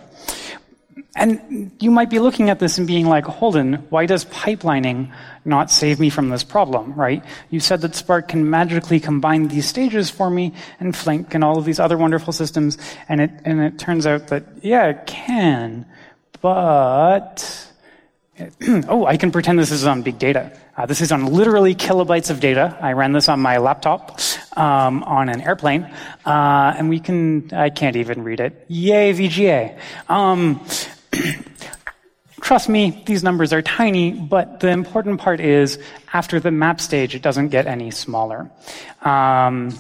And 1.17 1.71
you 1.79 1.93
might 1.93 2.11
be 2.11 2.19
looking 2.19 2.51
at 2.51 2.59
this 2.59 2.77
and 2.77 2.89
being 2.89 3.07
like, 3.07 3.25
Holden, 3.25 3.75
why 3.89 4.05
does 4.05 4.25
pipelining 4.25 5.13
not 5.45 5.71
save 5.71 6.01
me 6.01 6.11
from 6.11 6.29
this 6.29 6.43
problem, 6.43 6.93
right? 6.95 7.25
You 7.51 7.61
said 7.61 7.83
that 7.83 7.95
Spark 7.95 8.29
can 8.29 8.51
magically 8.51 8.99
combine 8.99 9.47
these 9.47 9.67
stages 9.67 10.11
for 10.11 10.29
me 10.29 10.55
and 10.81 10.97
Flink 10.97 11.35
and 11.35 11.45
all 11.45 11.57
of 11.57 11.65
these 11.65 11.79
other 11.79 11.97
wonderful 11.97 12.33
systems. 12.33 12.79
And 13.09 13.21
it, 13.21 13.31
and 13.45 13.61
it 13.61 13.79
turns 13.79 14.07
out 14.07 14.29
that, 14.29 14.45
yeah, 14.61 14.87
it 14.87 15.07
can, 15.07 15.87
but, 16.41 17.71
oh, 18.89 19.07
I 19.07 19.17
can 19.17 19.31
pretend 19.31 19.61
this 19.61 19.71
is 19.71 19.87
on 19.87 20.03
big 20.03 20.19
data. 20.19 20.59
Uh, 20.77 20.87
this 20.87 21.01
is 21.01 21.13
on 21.13 21.27
literally 21.27 21.77
kilobytes 21.77 22.31
of 22.31 22.41
data. 22.41 22.77
I 22.81 22.95
ran 22.95 23.13
this 23.13 23.29
on 23.29 23.39
my 23.39 23.59
laptop 23.59 24.19
um, 24.57 25.05
on 25.05 25.29
an 25.29 25.41
airplane, 25.41 25.85
uh, 26.27 26.75
and 26.77 26.89
we 26.89 26.99
can. 26.99 27.53
I 27.53 27.71
can't 27.71 27.95
even 27.95 28.25
read 28.25 28.41
it. 28.41 28.65
Yay, 28.67 29.13
VGA. 29.13 29.79
Um, 30.09 30.61
Trust 32.41 32.69
me, 32.69 33.03
these 33.07 33.23
numbers 33.23 33.53
are 33.53 33.63
tiny, 33.63 34.13
but 34.13 34.61
the 34.61 34.69
important 34.69 35.19
part 35.19 35.41
is 35.41 35.79
after 36.13 36.39
the 36.41 36.51
map 36.51 36.81
stage, 36.81 37.15
it 37.15 37.23
doesn't 37.23 37.49
get 37.49 37.67
any 37.67 37.91
smaller. 37.91 38.51
Um, 39.03 39.71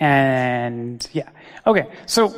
and 0.00 1.06
yeah. 1.12 1.28
Okay, 1.66 1.86
so 2.06 2.28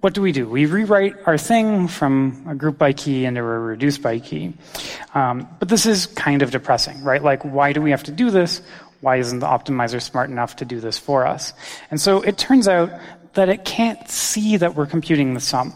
what 0.00 0.14
do 0.14 0.22
we 0.22 0.30
do? 0.30 0.48
We 0.48 0.66
rewrite 0.66 1.16
our 1.26 1.38
thing 1.38 1.88
from 1.88 2.44
a 2.48 2.54
group 2.54 2.78
by 2.78 2.92
key 2.92 3.24
into 3.24 3.40
a 3.40 3.44
reduce 3.44 3.98
by 3.98 4.20
key. 4.20 4.52
Um, 5.14 5.48
but 5.58 5.68
this 5.68 5.86
is 5.86 6.06
kind 6.06 6.42
of 6.42 6.52
depressing, 6.52 7.02
right? 7.02 7.22
Like, 7.22 7.42
why 7.42 7.72
do 7.72 7.80
we 7.80 7.90
have 7.90 8.04
to 8.04 8.12
do 8.12 8.30
this? 8.30 8.62
Why 9.00 9.16
isn't 9.16 9.40
the 9.40 9.46
optimizer 9.46 10.00
smart 10.00 10.30
enough 10.30 10.56
to 10.56 10.64
do 10.64 10.78
this 10.78 10.98
for 10.98 11.26
us? 11.26 11.52
And 11.90 12.00
so 12.00 12.22
it 12.22 12.38
turns 12.38 12.68
out 12.68 12.90
that 13.34 13.48
it 13.48 13.64
can't 13.64 14.08
see 14.08 14.56
that 14.56 14.74
we're 14.76 14.86
computing 14.86 15.34
the 15.34 15.40
sum 15.40 15.74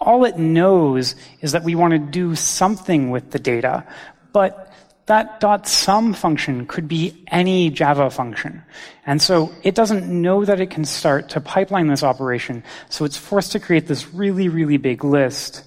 all 0.00 0.24
it 0.24 0.38
knows 0.38 1.14
is 1.40 1.52
that 1.52 1.64
we 1.64 1.74
want 1.74 1.92
to 1.92 1.98
do 1.98 2.34
something 2.34 3.10
with 3.10 3.30
the 3.30 3.38
data, 3.38 3.84
but 4.32 4.72
that 5.06 5.40
dot 5.40 5.66
sum 5.66 6.12
function 6.12 6.66
could 6.66 6.86
be 6.86 7.24
any 7.28 7.70
Java 7.70 8.10
function. 8.10 8.62
And 9.06 9.20
so 9.20 9.50
it 9.62 9.74
doesn't 9.74 10.06
know 10.06 10.44
that 10.44 10.60
it 10.60 10.70
can 10.70 10.84
start 10.84 11.30
to 11.30 11.40
pipeline 11.40 11.88
this 11.88 12.02
operation, 12.02 12.62
so 12.90 13.04
it's 13.04 13.16
forced 13.16 13.52
to 13.52 13.60
create 13.60 13.86
this 13.86 14.12
really, 14.12 14.48
really 14.48 14.76
big 14.76 15.04
list 15.04 15.64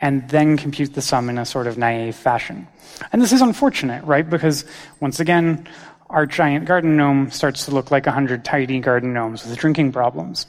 and 0.00 0.28
then 0.30 0.56
compute 0.56 0.94
the 0.94 1.02
sum 1.02 1.28
in 1.28 1.38
a 1.38 1.44
sort 1.44 1.66
of 1.66 1.78
naive 1.78 2.16
fashion. 2.16 2.66
And 3.12 3.20
this 3.22 3.32
is 3.32 3.42
unfortunate, 3.42 4.02
right? 4.04 4.28
Because 4.28 4.64
once 4.98 5.20
again, 5.20 5.68
our 6.10 6.26
giant 6.26 6.66
garden 6.66 6.96
gnome 6.96 7.30
starts 7.30 7.64
to 7.66 7.70
look 7.70 7.90
like 7.90 8.06
a 8.06 8.10
hundred 8.12 8.44
tiny 8.44 8.80
garden 8.80 9.12
gnomes 9.14 9.46
with 9.46 9.56
drinking 9.56 9.92
problems. 9.92 10.46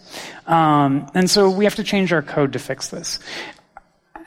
Um, 0.47 1.09
and 1.13 1.29
so 1.29 1.49
we 1.49 1.63
have 1.65 1.75
to 1.75 1.83
change 1.83 2.11
our 2.11 2.21
code 2.21 2.53
to 2.53 2.59
fix 2.59 2.89
this. 2.89 3.19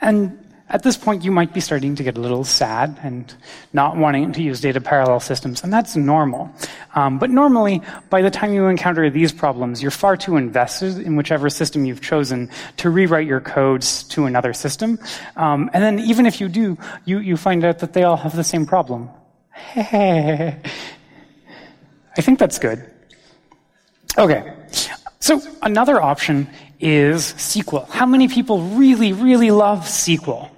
And 0.01 0.39
at 0.71 0.83
this 0.83 0.97
point, 0.97 1.25
you 1.25 1.31
might 1.31 1.53
be 1.53 1.61
starting 1.61 1.95
to 1.97 2.03
get 2.03 2.17
a 2.17 2.21
little 2.21 2.43
sad 2.43 2.99
and 3.03 3.33
not 3.75 3.97
wanting 3.97 4.33
to 4.33 4.43
use 4.43 4.63
data 4.63 4.81
parallel 4.81 5.21
systems, 5.21 5.63
and 5.63 5.71
that's 5.73 5.95
normal. 5.95 6.51
Um, 6.95 7.19
but 7.19 7.29
normally, 7.29 7.83
by 8.09 8.23
the 8.23 8.31
time 8.31 8.55
you 8.55 8.65
encounter 8.67 9.11
these 9.11 9.31
problems, 9.31 9.83
you're 9.83 9.91
far 9.91 10.17
too 10.17 10.37
invested 10.37 10.99
in 10.99 11.17
whichever 11.17 11.51
system 11.51 11.85
you've 11.85 12.01
chosen 12.01 12.51
to 12.79 12.89
rewrite 12.89 13.27
your 13.27 13.41
codes 13.41 14.05
to 14.05 14.25
another 14.25 14.55
system. 14.55 14.99
Um, 15.37 15.69
and 15.75 15.85
then, 15.85 15.99
even 16.01 16.25
if 16.25 16.41
you 16.41 16.49
do, 16.49 16.79
you, 17.05 17.19
you 17.19 17.37
find 17.37 17.63
out 17.63 17.81
that 17.81 17.93
they 17.93 18.05
all 18.05 18.17
have 18.17 18.35
the 18.35 18.45
same 18.45 18.65
problem. 18.65 19.11
I 22.17 22.21
think 22.21 22.39
that's 22.39 22.59
good. 22.59 22.85
Okay. 24.17 24.53
So 25.21 25.41
another 25.63 26.01
option 26.01 26.49
is 26.81 27.33
SQL. 27.35 27.89
How 27.89 28.07
many 28.07 28.29
people 28.29 28.61
really, 28.61 29.13
really 29.13 29.51
love 29.51 29.81
SQL? 29.81 30.51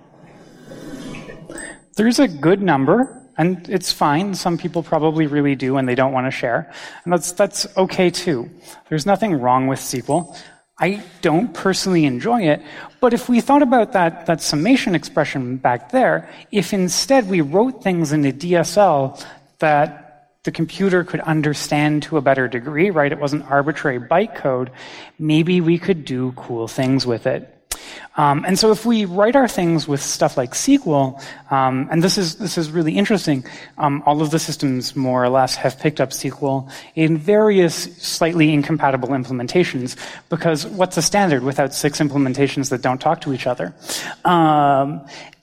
There's 1.96 2.18
a 2.18 2.28
good 2.28 2.60
number, 2.60 3.22
and 3.38 3.68
it's 3.68 3.92
fine. 3.92 4.34
Some 4.34 4.58
people 4.58 4.82
probably 4.82 5.26
really 5.26 5.54
do 5.54 5.76
and 5.76 5.88
they 5.88 5.94
don't 5.94 6.12
want 6.12 6.26
to 6.26 6.30
share. 6.30 6.72
And 7.04 7.12
that's, 7.12 7.32
that's 7.32 7.66
okay 7.76 8.10
too. 8.10 8.50
There's 8.88 9.06
nothing 9.06 9.34
wrong 9.34 9.66
with 9.66 9.78
SQL. 9.78 10.36
I 10.78 11.02
don't 11.22 11.54
personally 11.54 12.04
enjoy 12.04 12.42
it, 12.42 12.62
but 13.00 13.14
if 13.14 13.30
we 13.30 13.40
thought 13.40 13.62
about 13.62 13.92
that, 13.92 14.26
that 14.26 14.42
summation 14.42 14.94
expression 14.94 15.56
back 15.56 15.90
there, 15.90 16.28
if 16.52 16.74
instead 16.74 17.30
we 17.30 17.40
wrote 17.40 17.82
things 17.82 18.12
in 18.12 18.26
a 18.26 18.32
DSL 18.32 19.24
that 19.60 20.05
the 20.46 20.52
computer 20.52 21.04
could 21.04 21.20
understand 21.20 22.04
to 22.04 22.16
a 22.16 22.22
better 22.22 22.48
degree, 22.48 22.88
right? 22.88 23.12
It 23.12 23.18
wasn't 23.18 23.50
arbitrary 23.50 24.00
bytecode. 24.00 24.70
Maybe 25.18 25.60
we 25.60 25.76
could 25.78 26.06
do 26.06 26.32
cool 26.32 26.68
things 26.68 27.06
with 27.06 27.26
it. 27.26 27.52
Um, 28.16 28.44
and 28.46 28.58
so 28.58 28.72
if 28.72 28.86
we 28.86 29.04
write 29.04 29.36
our 29.36 29.48
things 29.48 29.86
with 29.86 30.00
stuff 30.00 30.36
like 30.36 30.52
SQL, 30.52 31.22
um, 31.50 31.88
and 31.90 32.02
this 32.02 32.16
is 32.16 32.36
this 32.36 32.56
is 32.56 32.70
really 32.70 32.96
interesting, 32.96 33.44
um, 33.76 34.02
all 34.06 34.22
of 34.22 34.30
the 34.30 34.38
systems 34.38 34.96
more 34.96 35.22
or 35.22 35.28
less 35.28 35.54
have 35.56 35.78
picked 35.78 36.00
up 36.00 36.10
SQL 36.10 36.70
in 36.94 37.18
various 37.18 37.74
slightly 37.98 38.54
incompatible 38.54 39.10
implementations 39.10 39.96
because 40.30 40.66
what's 40.66 40.96
a 40.96 41.02
standard 41.02 41.42
without 41.42 41.74
six 41.74 42.00
implementations 42.00 42.70
that 42.70 42.80
don't 42.80 43.00
talk 43.00 43.20
to 43.20 43.34
each 43.34 43.46
other? 43.46 43.74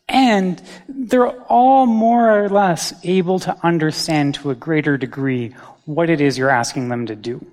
And 0.09 0.61
they're 0.87 1.31
all 1.43 1.85
more 1.85 2.43
or 2.43 2.49
less 2.49 2.93
able 3.03 3.39
to 3.39 3.57
understand 3.63 4.35
to 4.35 4.51
a 4.51 4.55
greater 4.55 4.97
degree 4.97 5.55
what 5.85 6.09
it 6.09 6.21
is 6.21 6.37
you're 6.37 6.49
asking 6.49 6.89
them 6.89 7.05
to 7.07 7.15
do. 7.15 7.45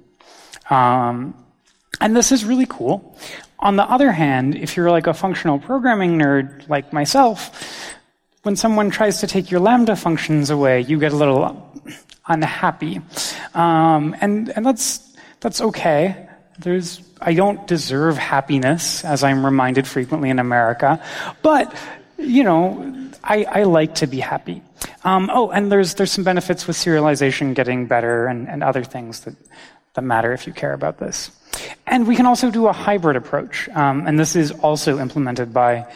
Um, 0.69 1.35
and 2.01 2.17
this 2.17 2.33
is 2.33 2.45
really 2.45 2.67
cool. 2.67 3.17
On 3.59 3.77
the 3.77 3.85
other 3.85 4.11
hand, 4.11 4.57
if 4.57 4.77
you're 4.77 4.91
like 4.91 5.07
a 5.07 5.15
functional 5.15 5.59
programming 5.59 6.19
nerd 6.19 6.69
like 6.69 6.93
myself, 6.93 7.51
when 8.43 8.57
someone 8.57 8.91
tries 8.91 9.21
to 9.21 9.27
take 9.27 9.51
your 9.51 9.61
Lambda 9.61 9.97
functions 9.97 10.51
away, 10.51 10.81
you 10.81 10.99
get 10.99 11.13
a 11.13 11.17
little 11.17 11.71
unhappy. 12.27 13.01
Um, 13.55 14.17
and, 14.21 14.49
and 14.51 14.65
that's, 14.65 15.15
that's 15.41 15.61
okay. 15.61 16.29
There's, 16.59 17.03
I 17.21 17.35
don't 17.35 17.67
deserve 17.67 18.17
happiness, 18.17 19.05
as 19.05 19.23
I'm 19.23 19.45
reminded 19.45 19.87
frequently 19.87 20.31
in 20.31 20.39
America. 20.39 21.03
But 21.43 21.75
you 22.21 22.45
know, 22.45 23.11
I, 23.25 23.45
I 23.45 23.63
like 23.65 23.97
to 23.97 24.07
be 24.07 24.21
happy. 24.21 24.63
Um, 25.05 25.31
oh, 25.33 25.51
and 25.51 25.71
there's 25.71 25.95
there's 25.95 26.13
some 26.13 26.25
benefits 26.25 26.67
with 26.67 26.77
serialization 26.77 27.55
getting 27.55 27.87
better 27.87 28.27
and, 28.27 28.49
and 28.49 28.63
other 28.63 28.85
things 28.85 29.21
that, 29.21 29.35
that 29.95 30.03
matter 30.03 30.33
if 30.33 30.47
you 30.47 30.53
care 30.53 30.73
about 30.73 30.99
this. 30.99 31.31
And 31.87 32.07
we 32.07 32.17
can 32.17 32.27
also 32.27 32.51
do 32.51 32.69
a 32.69 32.73
hybrid 32.73 33.17
approach, 33.17 33.69
um, 33.71 34.07
and 34.07 34.19
this 34.19 34.37
is 34.37 34.53
also 34.53 34.99
implemented 34.99 35.53
by 35.53 35.87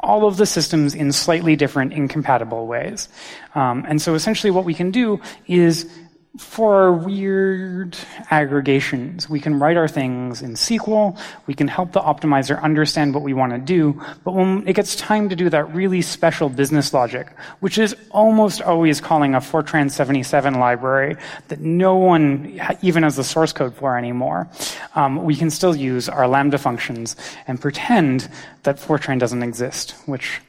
all 0.00 0.26
of 0.26 0.36
the 0.36 0.46
systems 0.46 0.94
in 0.94 1.12
slightly 1.12 1.56
different 1.56 1.92
incompatible 1.92 2.66
ways. 2.66 3.08
Um, 3.54 3.84
and 3.88 4.00
so 4.00 4.14
essentially 4.14 4.50
what 4.50 4.64
we 4.64 4.74
can 4.74 4.90
do 4.90 5.20
is 5.46 5.90
for 6.36 6.74
our 6.74 6.92
weird 6.92 7.96
aggregations. 8.30 9.28
We 9.28 9.40
can 9.40 9.58
write 9.58 9.76
our 9.76 9.88
things 9.88 10.42
in 10.42 10.52
SQL. 10.54 11.18
We 11.46 11.54
can 11.54 11.66
help 11.66 11.92
the 11.92 12.00
optimizer 12.00 12.62
understand 12.62 13.14
what 13.14 13.22
we 13.22 13.34
want 13.34 13.52
to 13.52 13.58
do. 13.58 14.00
But 14.24 14.34
when 14.34 14.66
it 14.68 14.74
gets 14.74 14.94
time 14.94 15.28
to 15.30 15.36
do 15.36 15.50
that 15.50 15.74
really 15.74 16.02
special 16.02 16.48
business 16.48 16.92
logic, 16.92 17.28
which 17.60 17.78
is 17.78 17.96
almost 18.10 18.62
always 18.62 19.00
calling 19.00 19.34
a 19.34 19.40
Fortran 19.40 19.90
77 19.90 20.54
library 20.54 21.16
that 21.48 21.60
no 21.60 21.96
one 21.96 22.60
even 22.82 23.02
has 23.02 23.16
the 23.16 23.24
source 23.24 23.52
code 23.52 23.74
for 23.74 23.98
anymore, 23.98 24.48
um, 24.94 25.24
we 25.24 25.34
can 25.34 25.50
still 25.50 25.74
use 25.74 26.08
our 26.08 26.28
Lambda 26.28 26.58
functions 26.58 27.16
and 27.48 27.60
pretend 27.60 28.28
that 28.62 28.76
Fortran 28.76 29.18
doesn't 29.18 29.42
exist, 29.42 29.92
which 30.06 30.40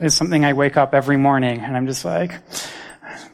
is 0.00 0.14
something 0.14 0.44
I 0.44 0.52
wake 0.52 0.76
up 0.76 0.94
every 0.94 1.16
morning 1.16 1.60
and 1.60 1.76
I'm 1.76 1.86
just 1.86 2.04
like, 2.04 2.32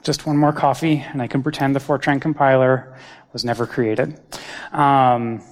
just 0.03 0.27
one 0.27 0.37
more 0.37 0.53
coffee, 0.53 0.99
and 0.99 1.23
I 1.23 1.27
can 1.27 1.43
pretend 1.43 1.75
the 1.75 1.81
Fortran 1.81 2.21
compiler 2.21 2.97
was 3.33 3.45
never 3.45 3.67
created. 3.67 4.19
Um, 4.73 5.43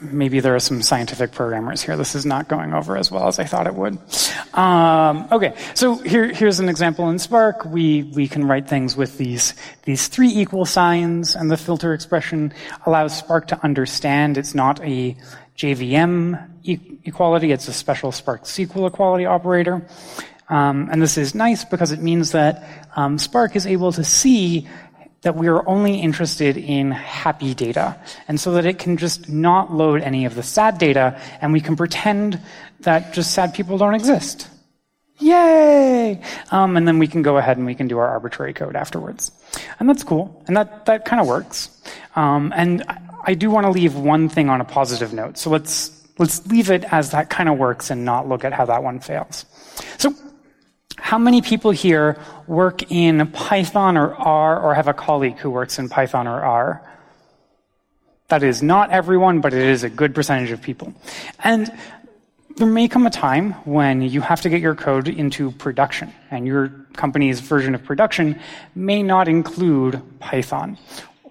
maybe 0.00 0.40
there 0.40 0.54
are 0.54 0.60
some 0.60 0.82
scientific 0.82 1.32
programmers 1.32 1.82
here. 1.82 1.96
This 1.96 2.14
is 2.14 2.24
not 2.24 2.48
going 2.48 2.72
over 2.72 2.96
as 2.96 3.10
well 3.10 3.26
as 3.28 3.38
I 3.38 3.44
thought 3.44 3.66
it 3.66 3.74
would. 3.74 3.98
Um, 4.54 5.28
okay, 5.32 5.54
so 5.74 5.96
here, 5.96 6.32
here's 6.32 6.60
an 6.60 6.68
example 6.68 7.08
in 7.10 7.18
Spark. 7.18 7.64
We, 7.64 8.04
we 8.04 8.28
can 8.28 8.46
write 8.46 8.68
things 8.68 8.96
with 8.96 9.18
these, 9.18 9.54
these 9.84 10.08
three 10.08 10.30
equal 10.30 10.64
signs, 10.64 11.34
and 11.34 11.50
the 11.50 11.56
filter 11.56 11.94
expression 11.94 12.52
allows 12.86 13.16
Spark 13.16 13.48
to 13.48 13.64
understand 13.64 14.38
it's 14.38 14.54
not 14.54 14.80
a 14.82 15.16
JVM 15.56 16.50
e- 16.62 16.98
equality, 17.04 17.52
it's 17.52 17.68
a 17.68 17.72
special 17.72 18.12
Spark 18.12 18.44
SQL 18.44 18.86
equality 18.86 19.26
operator. 19.26 19.86
Um, 20.52 20.90
and 20.92 21.00
this 21.00 21.16
is 21.16 21.34
nice 21.34 21.64
because 21.64 21.92
it 21.92 22.02
means 22.02 22.32
that 22.32 22.62
um, 22.94 23.18
Spark 23.18 23.56
is 23.56 23.66
able 23.66 23.90
to 23.92 24.04
see 24.04 24.68
that 25.22 25.34
we 25.34 25.48
are 25.48 25.66
only 25.66 25.98
interested 25.98 26.58
in 26.58 26.90
happy 26.90 27.54
data. 27.54 27.96
And 28.28 28.38
so 28.38 28.52
that 28.52 28.66
it 28.66 28.78
can 28.78 28.98
just 28.98 29.30
not 29.30 29.72
load 29.72 30.02
any 30.02 30.26
of 30.26 30.34
the 30.34 30.42
sad 30.42 30.76
data 30.76 31.18
and 31.40 31.54
we 31.54 31.62
can 31.62 31.74
pretend 31.74 32.38
that 32.80 33.14
just 33.14 33.30
sad 33.30 33.54
people 33.54 33.78
don't 33.78 33.94
exist. 33.94 34.46
Yay! 35.20 36.20
Um, 36.50 36.76
and 36.76 36.86
then 36.86 36.98
we 36.98 37.06
can 37.06 37.22
go 37.22 37.38
ahead 37.38 37.56
and 37.56 37.64
we 37.64 37.74
can 37.74 37.88
do 37.88 37.96
our 37.96 38.08
arbitrary 38.08 38.52
code 38.52 38.76
afterwards. 38.76 39.32
And 39.80 39.88
that's 39.88 40.04
cool. 40.04 40.44
And 40.48 40.56
that, 40.58 40.84
that 40.84 41.06
kind 41.06 41.22
of 41.22 41.28
works. 41.28 41.70
Um, 42.14 42.52
and 42.54 42.84
I 43.24 43.32
do 43.32 43.50
want 43.50 43.64
to 43.64 43.70
leave 43.70 43.96
one 43.96 44.28
thing 44.28 44.50
on 44.50 44.60
a 44.60 44.66
positive 44.66 45.14
note. 45.14 45.38
So 45.38 45.48
let's, 45.48 46.06
let's 46.18 46.46
leave 46.48 46.70
it 46.70 46.84
as 46.92 47.12
that 47.12 47.30
kind 47.30 47.48
of 47.48 47.56
works 47.56 47.88
and 47.88 48.04
not 48.04 48.28
look 48.28 48.44
at 48.44 48.52
how 48.52 48.66
that 48.66 48.82
one 48.82 49.00
fails. 49.00 49.46
So 49.96 50.14
how 51.02 51.18
many 51.18 51.42
people 51.42 51.72
here 51.72 52.16
work 52.46 52.90
in 52.92 53.26
Python 53.32 53.96
or 53.96 54.14
R 54.14 54.62
or 54.62 54.72
have 54.72 54.86
a 54.86 54.94
colleague 54.94 55.36
who 55.36 55.50
works 55.50 55.80
in 55.80 55.88
Python 55.88 56.28
or 56.28 56.40
R? 56.40 56.80
That 58.28 58.44
is 58.44 58.62
not 58.62 58.90
everyone, 58.90 59.40
but 59.40 59.52
it 59.52 59.66
is 59.66 59.82
a 59.82 59.90
good 59.90 60.14
percentage 60.14 60.52
of 60.52 60.62
people. 60.62 60.94
And 61.42 61.70
there 62.56 62.68
may 62.68 62.86
come 62.86 63.04
a 63.04 63.10
time 63.10 63.54
when 63.64 64.00
you 64.00 64.20
have 64.20 64.42
to 64.42 64.48
get 64.48 64.60
your 64.60 64.76
code 64.76 65.08
into 65.08 65.50
production, 65.50 66.12
and 66.30 66.46
your 66.46 66.68
company's 66.94 67.40
version 67.40 67.74
of 67.74 67.82
production 67.82 68.38
may 68.76 69.02
not 69.02 69.26
include 69.26 70.00
Python 70.20 70.78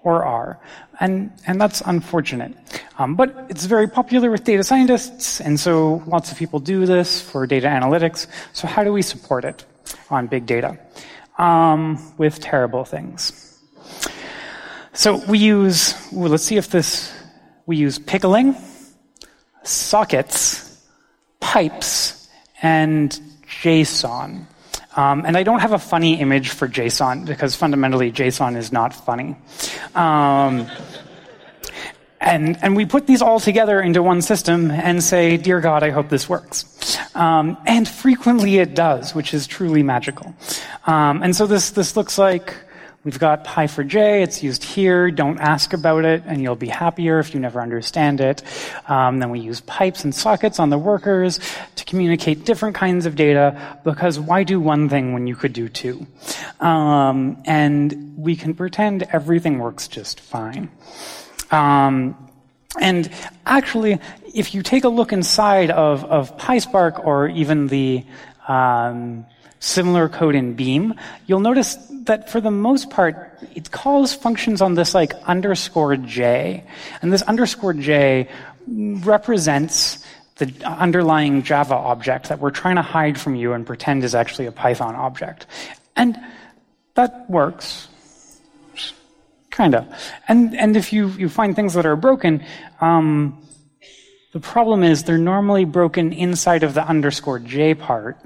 or 0.04 0.24
R. 0.24 0.60
And, 1.00 1.32
and 1.46 1.60
that's 1.60 1.80
unfortunate. 1.80 2.56
Um, 2.98 3.14
but 3.14 3.46
it's 3.48 3.64
very 3.66 3.88
popular 3.88 4.30
with 4.30 4.44
data 4.44 4.62
scientists, 4.62 5.40
and 5.40 5.58
so 5.58 6.02
lots 6.06 6.30
of 6.30 6.38
people 6.38 6.60
do 6.60 6.86
this 6.86 7.20
for 7.20 7.46
data 7.46 7.66
analytics. 7.66 8.26
So 8.52 8.66
how 8.66 8.84
do 8.84 8.92
we 8.92 9.02
support 9.02 9.44
it 9.44 9.64
on 10.10 10.26
big 10.26 10.46
data? 10.46 10.78
Um, 11.38 11.98
with 12.18 12.40
terrible 12.40 12.84
things. 12.84 13.58
So 14.92 15.16
we 15.26 15.38
use, 15.38 15.94
well, 16.12 16.30
let's 16.30 16.42
see 16.42 16.58
if 16.58 16.68
this, 16.70 17.12
we 17.64 17.76
use 17.76 17.98
pickling, 17.98 18.54
sockets, 19.62 20.84
pipes, 21.40 22.28
and 22.60 23.18
JSON. 23.46 24.46
Um, 24.96 25.24
and 25.24 25.36
I 25.36 25.42
don't 25.42 25.60
have 25.60 25.72
a 25.72 25.78
funny 25.78 26.20
image 26.20 26.50
for 26.50 26.68
JSON 26.68 27.26
because 27.26 27.56
fundamentally 27.56 28.12
JSON 28.12 28.56
is 28.56 28.72
not 28.72 28.94
funny. 28.94 29.36
Um, 29.94 30.66
and, 32.20 32.56
and 32.62 32.76
we 32.76 32.86
put 32.86 33.06
these 33.06 33.20
all 33.20 33.40
together 33.40 33.80
into 33.80 34.02
one 34.02 34.22
system 34.22 34.70
and 34.70 35.02
say, 35.02 35.36
Dear 35.36 35.60
God, 35.60 35.82
I 35.82 35.90
hope 35.90 36.08
this 36.08 36.28
works. 36.28 36.96
Um, 37.16 37.56
and 37.66 37.88
frequently 37.88 38.58
it 38.58 38.74
does, 38.74 39.14
which 39.14 39.34
is 39.34 39.46
truly 39.46 39.82
magical. 39.82 40.34
Um, 40.86 41.22
and 41.22 41.34
so 41.34 41.46
this, 41.46 41.70
this 41.70 41.96
looks 41.96 42.18
like 42.18 42.54
We've 43.04 43.18
got 43.18 43.44
Py4j, 43.44 44.22
it's 44.22 44.44
used 44.44 44.62
here. 44.62 45.10
Don't 45.10 45.40
ask 45.40 45.72
about 45.72 46.04
it, 46.04 46.22
and 46.24 46.40
you'll 46.40 46.54
be 46.54 46.68
happier 46.68 47.18
if 47.18 47.34
you 47.34 47.40
never 47.40 47.60
understand 47.60 48.20
it. 48.20 48.44
Um, 48.86 49.18
then 49.18 49.30
we 49.30 49.40
use 49.40 49.60
pipes 49.62 50.04
and 50.04 50.14
sockets 50.14 50.60
on 50.60 50.70
the 50.70 50.78
workers 50.78 51.40
to 51.74 51.84
communicate 51.84 52.44
different 52.44 52.76
kinds 52.76 53.04
of 53.04 53.16
data, 53.16 53.78
because 53.82 54.20
why 54.20 54.44
do 54.44 54.60
one 54.60 54.88
thing 54.88 55.14
when 55.14 55.26
you 55.26 55.34
could 55.34 55.52
do 55.52 55.68
two? 55.68 56.06
Um, 56.60 57.42
and 57.44 58.14
we 58.16 58.36
can 58.36 58.54
pretend 58.54 59.02
everything 59.12 59.58
works 59.58 59.88
just 59.88 60.20
fine. 60.20 60.70
Um, 61.50 62.16
and 62.80 63.10
actually, 63.44 63.98
if 64.32 64.54
you 64.54 64.62
take 64.62 64.84
a 64.84 64.88
look 64.88 65.12
inside 65.12 65.72
of, 65.72 66.04
of 66.04 66.38
PySpark 66.38 67.04
or 67.04 67.26
even 67.26 67.66
the 67.66 68.04
um, 68.46 69.26
similar 69.62 70.08
code 70.08 70.34
in 70.34 70.54
Beam, 70.54 70.94
you'll 71.26 71.40
notice 71.40 71.76
that 72.04 72.28
for 72.28 72.40
the 72.40 72.50
most 72.50 72.90
part, 72.90 73.38
it 73.54 73.70
calls 73.70 74.12
functions 74.12 74.60
on 74.60 74.74
this 74.74 74.92
like 74.92 75.14
underscore 75.24 75.96
J. 75.96 76.64
And 77.00 77.12
this 77.12 77.22
underscore 77.22 77.72
J 77.74 78.28
represents 78.66 80.04
the 80.36 80.52
underlying 80.64 81.42
Java 81.42 81.74
object 81.74 82.28
that 82.28 82.40
we're 82.40 82.50
trying 82.50 82.76
to 82.76 82.82
hide 82.82 83.20
from 83.20 83.36
you 83.36 83.52
and 83.52 83.64
pretend 83.64 84.02
is 84.02 84.14
actually 84.14 84.46
a 84.46 84.52
Python 84.52 84.96
object. 84.96 85.46
And 85.94 86.18
that 86.94 87.30
works. 87.30 87.88
Kind 89.50 89.74
of. 89.74 89.86
And, 90.26 90.56
and 90.56 90.76
if 90.76 90.92
you, 90.92 91.08
you 91.08 91.28
find 91.28 91.54
things 91.54 91.74
that 91.74 91.86
are 91.86 91.94
broken, 91.94 92.44
um, 92.80 93.40
the 94.32 94.40
problem 94.40 94.82
is 94.82 95.04
they're 95.04 95.18
normally 95.18 95.66
broken 95.66 96.12
inside 96.12 96.62
of 96.62 96.74
the 96.74 96.84
underscore 96.84 97.38
J 97.38 97.74
part. 97.74 98.18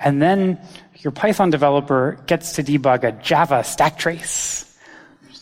And 0.00 0.20
then 0.20 0.58
your 0.98 1.12
Python 1.12 1.50
developer 1.50 2.18
gets 2.26 2.54
to 2.54 2.62
debug 2.62 3.04
a 3.04 3.12
Java 3.12 3.62
stack 3.64 3.98
trace. 3.98 4.66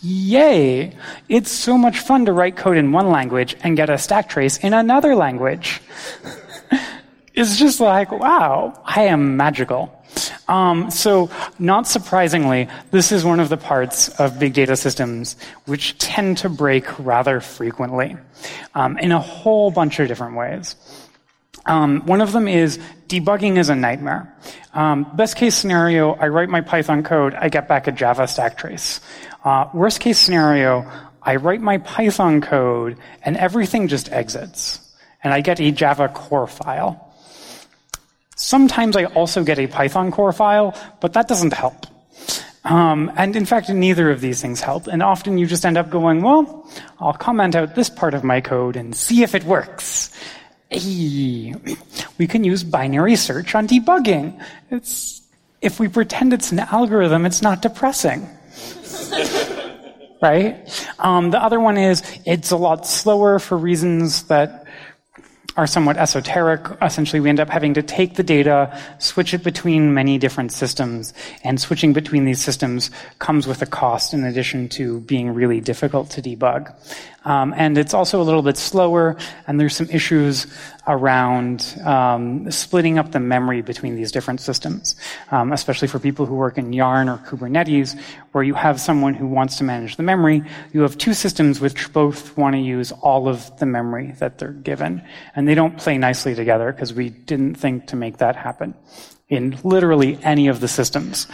Yay! 0.00 0.96
It's 1.28 1.50
so 1.50 1.76
much 1.76 1.98
fun 1.98 2.26
to 2.26 2.32
write 2.32 2.56
code 2.56 2.76
in 2.76 2.92
one 2.92 3.10
language 3.10 3.56
and 3.62 3.76
get 3.76 3.90
a 3.90 3.98
stack 3.98 4.28
trace 4.28 4.58
in 4.58 4.72
another 4.72 5.16
language. 5.16 5.80
it's 7.34 7.58
just 7.58 7.80
like, 7.80 8.12
wow, 8.12 8.80
I 8.84 9.04
am 9.04 9.36
magical. 9.36 9.94
Um, 10.46 10.90
so, 10.90 11.30
not 11.58 11.86
surprisingly, 11.86 12.68
this 12.90 13.12
is 13.12 13.24
one 13.24 13.40
of 13.40 13.48
the 13.48 13.56
parts 13.56 14.08
of 14.20 14.38
big 14.38 14.54
data 14.54 14.76
systems 14.76 15.36
which 15.66 15.98
tend 15.98 16.38
to 16.38 16.48
break 16.48 16.98
rather 16.98 17.40
frequently 17.40 18.16
um, 18.74 18.98
in 18.98 19.12
a 19.12 19.20
whole 19.20 19.70
bunch 19.70 19.98
of 20.00 20.08
different 20.08 20.36
ways. 20.36 20.76
Um, 21.68 22.00
one 22.06 22.20
of 22.22 22.32
them 22.32 22.48
is 22.48 22.78
debugging 23.08 23.58
is 23.58 23.68
a 23.68 23.76
nightmare. 23.76 24.34
Um, 24.72 25.06
best 25.14 25.36
case 25.36 25.54
scenario, 25.54 26.14
I 26.14 26.28
write 26.28 26.48
my 26.48 26.62
Python 26.62 27.02
code, 27.02 27.34
I 27.34 27.50
get 27.50 27.68
back 27.68 27.86
a 27.86 27.92
Java 27.92 28.26
stack 28.26 28.56
trace. 28.56 29.00
Uh, 29.44 29.68
worst 29.74 30.00
case 30.00 30.18
scenario, 30.18 30.90
I 31.22 31.36
write 31.36 31.60
my 31.60 31.78
Python 31.78 32.40
code 32.40 32.96
and 33.22 33.36
everything 33.36 33.86
just 33.88 34.10
exits. 34.10 34.80
And 35.22 35.32
I 35.32 35.42
get 35.42 35.60
a 35.60 35.70
Java 35.70 36.08
core 36.08 36.46
file. 36.46 37.12
Sometimes 38.36 38.96
I 38.96 39.04
also 39.04 39.44
get 39.44 39.58
a 39.58 39.66
Python 39.66 40.10
core 40.10 40.32
file, 40.32 40.74
but 41.00 41.12
that 41.14 41.28
doesn't 41.28 41.52
help. 41.52 41.86
Um, 42.64 43.10
and 43.16 43.34
in 43.34 43.44
fact, 43.44 43.68
neither 43.68 44.10
of 44.10 44.20
these 44.20 44.40
things 44.40 44.60
help. 44.60 44.86
And 44.86 45.02
often 45.02 45.38
you 45.38 45.46
just 45.46 45.66
end 45.66 45.76
up 45.76 45.90
going, 45.90 46.22
well, 46.22 46.70
I'll 47.00 47.14
comment 47.14 47.56
out 47.56 47.74
this 47.74 47.90
part 47.90 48.14
of 48.14 48.24
my 48.24 48.40
code 48.40 48.76
and 48.76 48.94
see 48.94 49.22
if 49.22 49.34
it 49.34 49.44
works. 49.44 50.12
Hey, 50.70 51.54
we 52.18 52.26
can 52.26 52.44
use 52.44 52.62
binary 52.62 53.16
search 53.16 53.54
on 53.54 53.66
debugging. 53.66 54.38
It's, 54.70 55.22
if 55.62 55.80
we 55.80 55.88
pretend 55.88 56.34
it's 56.34 56.52
an 56.52 56.58
algorithm, 56.58 57.24
it's 57.24 57.40
not 57.40 57.62
depressing. 57.62 58.28
right? 60.20 60.68
Um, 60.98 61.30
the 61.30 61.42
other 61.42 61.58
one 61.58 61.78
is 61.78 62.02
it's 62.26 62.50
a 62.50 62.56
lot 62.56 62.86
slower 62.86 63.38
for 63.38 63.56
reasons 63.56 64.24
that 64.24 64.66
are 65.56 65.66
somewhat 65.66 65.96
esoteric. 65.96 66.66
Essentially, 66.82 67.18
we 67.18 67.28
end 67.28 67.40
up 67.40 67.48
having 67.48 67.74
to 67.74 67.82
take 67.82 68.14
the 68.14 68.22
data, 68.22 68.78
switch 68.98 69.34
it 69.34 69.42
between 69.42 69.92
many 69.92 70.16
different 70.16 70.52
systems, 70.52 71.12
and 71.42 71.60
switching 71.60 71.92
between 71.92 72.26
these 72.26 72.40
systems 72.40 72.90
comes 73.18 73.46
with 73.46 73.60
a 73.60 73.66
cost 73.66 74.14
in 74.14 74.22
addition 74.22 74.68
to 74.68 75.00
being 75.00 75.34
really 75.34 75.60
difficult 75.60 76.10
to 76.10 76.22
debug. 76.22 76.72
Um, 77.24 77.52
and 77.56 77.76
it's 77.76 77.94
also 77.94 78.22
a 78.22 78.24
little 78.24 78.42
bit 78.42 78.56
slower, 78.56 79.16
and 79.46 79.58
there's 79.58 79.76
some 79.76 79.90
issues 79.90 80.46
around 80.86 81.78
um, 81.84 82.50
splitting 82.50 82.98
up 82.98 83.12
the 83.12 83.20
memory 83.20 83.60
between 83.60 83.96
these 83.96 84.12
different 84.12 84.40
systems, 84.40 84.96
um, 85.30 85.52
especially 85.52 85.88
for 85.88 85.98
people 85.98 86.26
who 86.26 86.34
work 86.34 86.58
in 86.58 86.72
Yarn 86.72 87.08
or 87.08 87.18
Kubernetes, 87.18 88.00
where 88.32 88.44
you 88.44 88.54
have 88.54 88.80
someone 88.80 89.14
who 89.14 89.26
wants 89.26 89.58
to 89.58 89.64
manage 89.64 89.96
the 89.96 90.02
memory. 90.02 90.42
You 90.72 90.82
have 90.82 90.96
two 90.96 91.12
systems 91.12 91.60
which 91.60 91.92
both 91.92 92.36
want 92.36 92.54
to 92.54 92.60
use 92.60 92.92
all 92.92 93.28
of 93.28 93.54
the 93.58 93.66
memory 93.66 94.12
that 94.20 94.38
they're 94.38 94.52
given, 94.52 95.02
and 95.34 95.46
they 95.48 95.54
don't 95.54 95.76
play 95.76 95.98
nicely 95.98 96.34
together 96.34 96.72
because 96.72 96.94
we 96.94 97.10
didn't 97.10 97.56
think 97.56 97.88
to 97.88 97.96
make 97.96 98.18
that 98.18 98.36
happen 98.36 98.74
in 99.28 99.58
literally 99.62 100.18
any 100.22 100.48
of 100.48 100.60
the 100.60 100.68
systems 100.68 101.26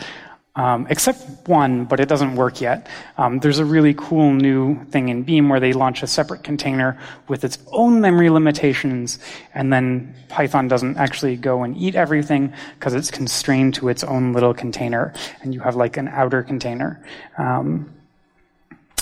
um, 0.57 0.87
except 0.89 1.49
one, 1.49 1.85
but 1.85 1.99
it 1.99 2.09
doesn't 2.09 2.37
work 2.37 2.61
yet. 2.61 2.87
Um, 3.19 3.41
there's 3.41 3.59
a 3.59 3.65
really 3.65 3.95
cool 3.95 4.33
new 4.33 4.85
thing 4.87 5.09
in 5.09 5.23
Beam 5.25 5.49
where 5.49 5.59
they 5.59 5.73
launch 5.73 6.03
a 6.03 6.07
separate 6.07 6.45
container 6.45 6.99
with 7.27 7.43
its 7.43 7.59
own 7.73 8.01
memory 8.01 8.31
limitations, 8.31 9.19
and 9.53 9.73
then 9.73 10.15
Python 10.29 10.69
doesn't 10.69 10.97
actually 10.97 11.37
go 11.37 11.65
and 11.65 11.77
eat 11.77 11.97
everything 11.97 12.53
because 12.79 12.95
it's 12.95 13.11
constrained 13.11 13.75
to 13.75 13.89
its 13.89 14.05
own 14.05 14.33
little 14.33 14.55
container, 14.55 15.13
and 15.43 15.53
you 15.53 15.61
have 15.61 15.75
like 15.75 15.97
an 15.97 16.07
outer 16.09 16.43
container. 16.43 17.05
Um, 17.37 17.93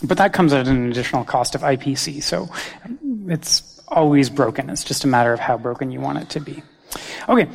but 0.02 0.16
that 0.18 0.32
comes 0.32 0.52
at 0.52 0.66
an 0.66 0.90
additional 0.90 1.24
cost 1.24 1.54
of 1.54 1.60
IPC, 1.60 2.22
so 2.22 2.48
it's 3.28 3.80
always 3.88 4.30
broken. 4.30 4.70
It's 4.70 4.84
just 4.84 5.04
a 5.04 5.06
matter 5.06 5.32
of 5.32 5.40
how 5.40 5.58
broken 5.58 5.92
you 5.92 6.00
want 6.00 6.18
it 6.18 6.30
to 6.30 6.40
be. 6.40 6.62
Okay, 7.28 7.48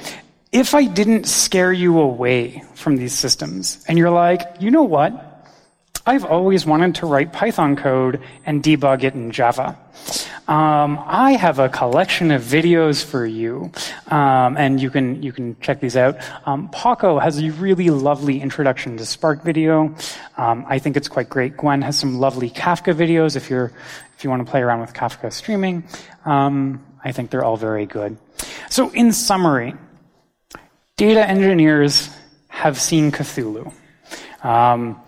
if 0.52 0.74
I 0.74 0.86
didn't 0.86 1.28
scare 1.28 1.74
you 1.74 2.00
away 2.00 2.64
from 2.74 2.98
these 2.98 3.14
systems, 3.14 3.84
and 3.88 3.98
you're 3.98 4.10
like, 4.10 4.42
you 4.60 4.72
know 4.72 4.84
what? 4.84 5.24
I've 6.06 6.24
always 6.24 6.66
wanted 6.66 6.96
to 6.96 7.06
write 7.06 7.34
Python 7.34 7.76
code 7.76 8.22
and 8.46 8.64
debug 8.64 9.04
it 9.04 9.14
in 9.14 9.32
Java. 9.32 9.78
Um, 10.48 11.04
I 11.06 11.34
have 11.34 11.60
a 11.60 11.68
collection 11.68 12.32
of 12.32 12.42
videos 12.42 13.04
for 13.04 13.26
you, 13.26 13.70
um, 14.08 14.56
and 14.56 14.82
you 14.82 14.90
can 14.90 15.22
you 15.22 15.34
can 15.34 15.60
check 15.60 15.82
these 15.82 15.98
out. 15.98 16.16
Um, 16.46 16.70
Paco 16.70 17.20
has 17.20 17.44
a 17.44 17.50
really 17.52 17.90
lovely 17.90 18.40
introduction 18.40 18.96
to 18.96 19.06
Spark 19.06 19.44
video. 19.44 19.94
Um, 20.38 20.66
I 20.70 20.80
think 20.80 20.96
it's 20.96 21.10
quite 21.10 21.30
great. 21.30 21.58
Gwen 21.58 21.82
has 21.82 22.00
some 22.00 22.20
lovely 22.20 22.50
Kafka 22.50 22.94
videos. 22.94 23.36
If 23.36 23.50
you're 23.50 23.74
if 24.16 24.24
you 24.24 24.30
want 24.30 24.46
to 24.46 24.50
play 24.50 24.62
around 24.62 24.80
with 24.80 24.94
Kafka 24.94 25.34
streaming, 25.34 25.84
um, 26.24 26.82
I 27.04 27.12
think 27.12 27.30
they're 27.30 27.44
all 27.44 27.58
very 27.58 27.86
good. 27.86 28.18
So, 28.70 28.90
in 28.92 29.12
summary, 29.12 29.76
data 30.98 31.28
engineers 31.28 32.10
have 32.48 32.80
seen 32.80 33.12
Cthulhu. 33.12 33.72
Um, 34.44 35.00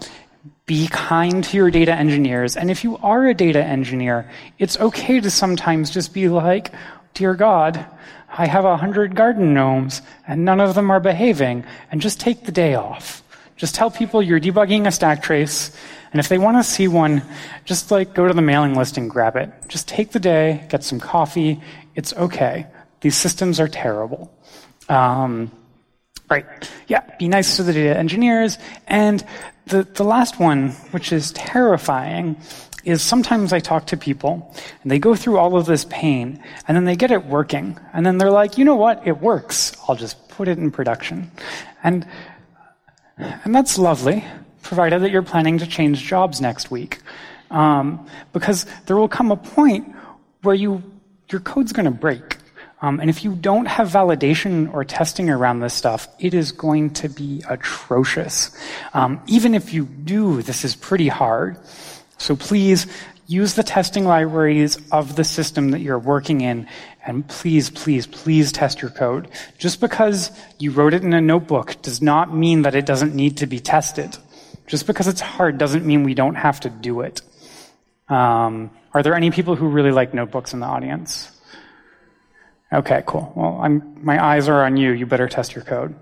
be 0.68 0.88
kind 0.88 1.44
to 1.44 1.58
your 1.58 1.72
data 1.72 1.94
engineers. 1.94 2.56
And 2.56 2.70
if 2.70 2.84
you 2.84 2.98
are 2.98 3.26
a 3.26 3.34
data 3.34 3.64
engineer, 3.64 4.30
it's 4.60 4.80
okay 4.80 5.20
to 5.20 5.32
sometimes 5.32 5.90
just 5.90 6.14
be 6.14 6.30
like, 6.30 6.72
Dear 7.16 7.34
God, 7.34 7.84
I 8.30 8.46
have 8.46 8.66
a 8.66 8.78
hundred 8.78 9.16
garden 9.16 9.56
gnomes 9.56 10.04
and 10.28 10.46
none 10.46 10.60
of 10.62 10.76
them 10.76 10.92
are 10.92 11.00
behaving, 11.00 11.66
and 11.92 12.00
just 12.00 12.20
take 12.20 12.46
the 12.46 12.52
day 12.52 12.76
off. 12.76 13.24
Just 13.58 13.74
tell 13.74 13.90
people 13.90 14.22
you're 14.22 14.40
debugging 14.40 14.86
a 14.86 14.92
stack 14.92 15.24
trace, 15.24 15.76
and 16.14 16.20
if 16.20 16.30
they 16.30 16.38
want 16.38 16.58
to 16.58 16.64
see 16.64 16.88
one, 16.88 17.24
just 17.66 17.90
like 17.90 18.14
go 18.14 18.28
to 18.28 18.34
the 18.34 18.44
mailing 18.44 18.76
list 18.76 18.98
and 18.98 19.10
grab 19.10 19.36
it. 19.36 19.52
Just 19.68 19.88
take 19.88 20.12
the 20.12 20.20
day, 20.20 20.66
get 20.70 20.84
some 20.84 21.00
coffee. 21.00 21.60
It's 21.96 22.14
okay. 22.14 22.68
These 23.02 23.18
systems 23.18 23.60
are 23.60 23.68
terrible. 23.68 24.32
Um, 24.88 25.52
right. 26.30 26.46
Yeah, 26.88 27.02
be 27.18 27.28
nice 27.28 27.58
to 27.58 27.64
the 27.64 27.74
data 27.74 27.98
engineers. 27.98 28.58
And 28.88 29.24
the, 29.68 29.84
the 29.84 30.04
last 30.04 30.40
one, 30.40 30.70
which 30.92 31.12
is 31.12 31.32
terrifying, 31.32 32.38
is 32.86 33.02
sometimes 33.02 33.54
I 33.54 33.60
talk 33.60 33.88
to 33.88 33.98
people 33.98 34.56
and 34.82 34.92
they 34.92 35.00
go 35.00 35.16
through 35.16 35.38
all 35.38 35.58
of 35.58 35.66
this 35.66 35.86
pain 35.90 36.42
and 36.68 36.76
then 36.76 36.86
they 36.86 36.96
get 36.96 37.12
it 37.12 37.26
working 37.26 37.78
and 37.94 38.06
then 38.06 38.18
they're 38.18 38.32
like, 38.32 38.58
you 38.58 38.66
know 38.66 38.76
what? 38.76 39.06
It 39.06 39.20
works. 39.20 39.76
I'll 39.88 39.96
just 39.96 40.30
put 40.30 40.48
it 40.48 40.58
in 40.58 40.72
production. 40.72 41.32
And, 41.84 42.08
and 43.18 43.54
that's 43.54 43.78
lovely, 43.78 44.24
provided 44.64 45.02
that 45.02 45.12
you're 45.12 45.24
planning 45.24 45.58
to 45.60 45.68
change 45.68 46.04
jobs 46.04 46.42
next 46.42 46.72
week. 46.72 47.00
Um, 47.52 48.08
because 48.32 48.66
there 48.86 48.96
will 48.96 49.08
come 49.08 49.32
a 49.32 49.36
point 49.36 49.96
where 50.44 50.56
you, 50.56 50.84
your 51.32 51.42
code's 51.42 51.74
going 51.74 51.86
to 51.86 51.92
break. 51.92 52.38
Um, 52.82 53.00
and 53.00 53.10
if 53.10 53.26
you 53.26 53.36
don't 53.36 53.66
have 53.66 53.90
validation 53.90 54.74
or 54.74 54.86
testing 54.86 55.30
around 55.30 55.60
this 55.60 55.74
stuff, 55.74 56.08
it 56.18 56.34
is 56.34 56.52
going 56.54 56.92
to 56.92 57.10
be 57.10 57.44
atrocious. 57.50 58.52
Um, 58.94 59.22
even 59.28 59.54
if 59.54 59.74
you 59.74 59.86
do, 59.86 60.42
this 60.42 60.64
is 60.64 60.76
pretty 60.76 61.10
hard. 61.10 61.58
So 62.18 62.36
please 62.36 62.88
use 63.28 63.54
the 63.54 63.64
testing 63.64 64.06
libraries 64.06 64.78
of 64.92 65.16
the 65.16 65.24
system 65.24 65.72
that 65.72 65.82
you're 65.82 66.00
working 66.00 66.42
in, 66.42 66.68
and 67.06 67.28
please, 67.28 67.70
please, 67.70 68.08
please 68.08 68.52
test 68.52 68.82
your 68.82 68.92
code. 68.92 69.30
Just 69.58 69.80
because 69.82 70.32
you 70.58 70.72
wrote 70.72 70.94
it 70.94 71.04
in 71.04 71.14
a 71.14 71.22
notebook 71.22 71.82
does 71.82 72.02
not 72.02 72.34
mean 72.34 72.64
that 72.64 72.76
it 72.76 72.86
doesn't 72.86 73.14
need 73.14 73.38
to 73.38 73.46
be 73.46 73.60
tested. 73.60 74.18
Just 74.68 74.88
because 74.88 75.08
it's 75.08 75.22
hard 75.22 75.58
doesn't 75.58 75.86
mean 75.86 76.04
we 76.04 76.14
don't 76.14 76.36
have 76.36 76.60
to 76.62 76.70
do 76.70 77.02
it. 77.02 77.22
Um, 78.08 78.72
are 78.94 79.04
there 79.04 79.16
any 79.16 79.32
people 79.32 79.56
who 79.56 79.68
really 79.68 79.92
like 79.92 80.14
notebooks 80.14 80.54
in 80.54 80.62
the 80.62 80.66
audience? 80.66 81.32
Okay, 82.72 83.04
cool. 83.08 83.32
Well, 83.36 83.60
I'm, 83.62 83.98
my 84.04 84.24
eyes 84.24 84.48
are 84.48 84.64
on 84.64 84.78
you. 84.78 84.92
You 84.92 85.06
better 85.06 85.28
test 85.28 85.56
your 85.56 85.64
code. 85.64 85.96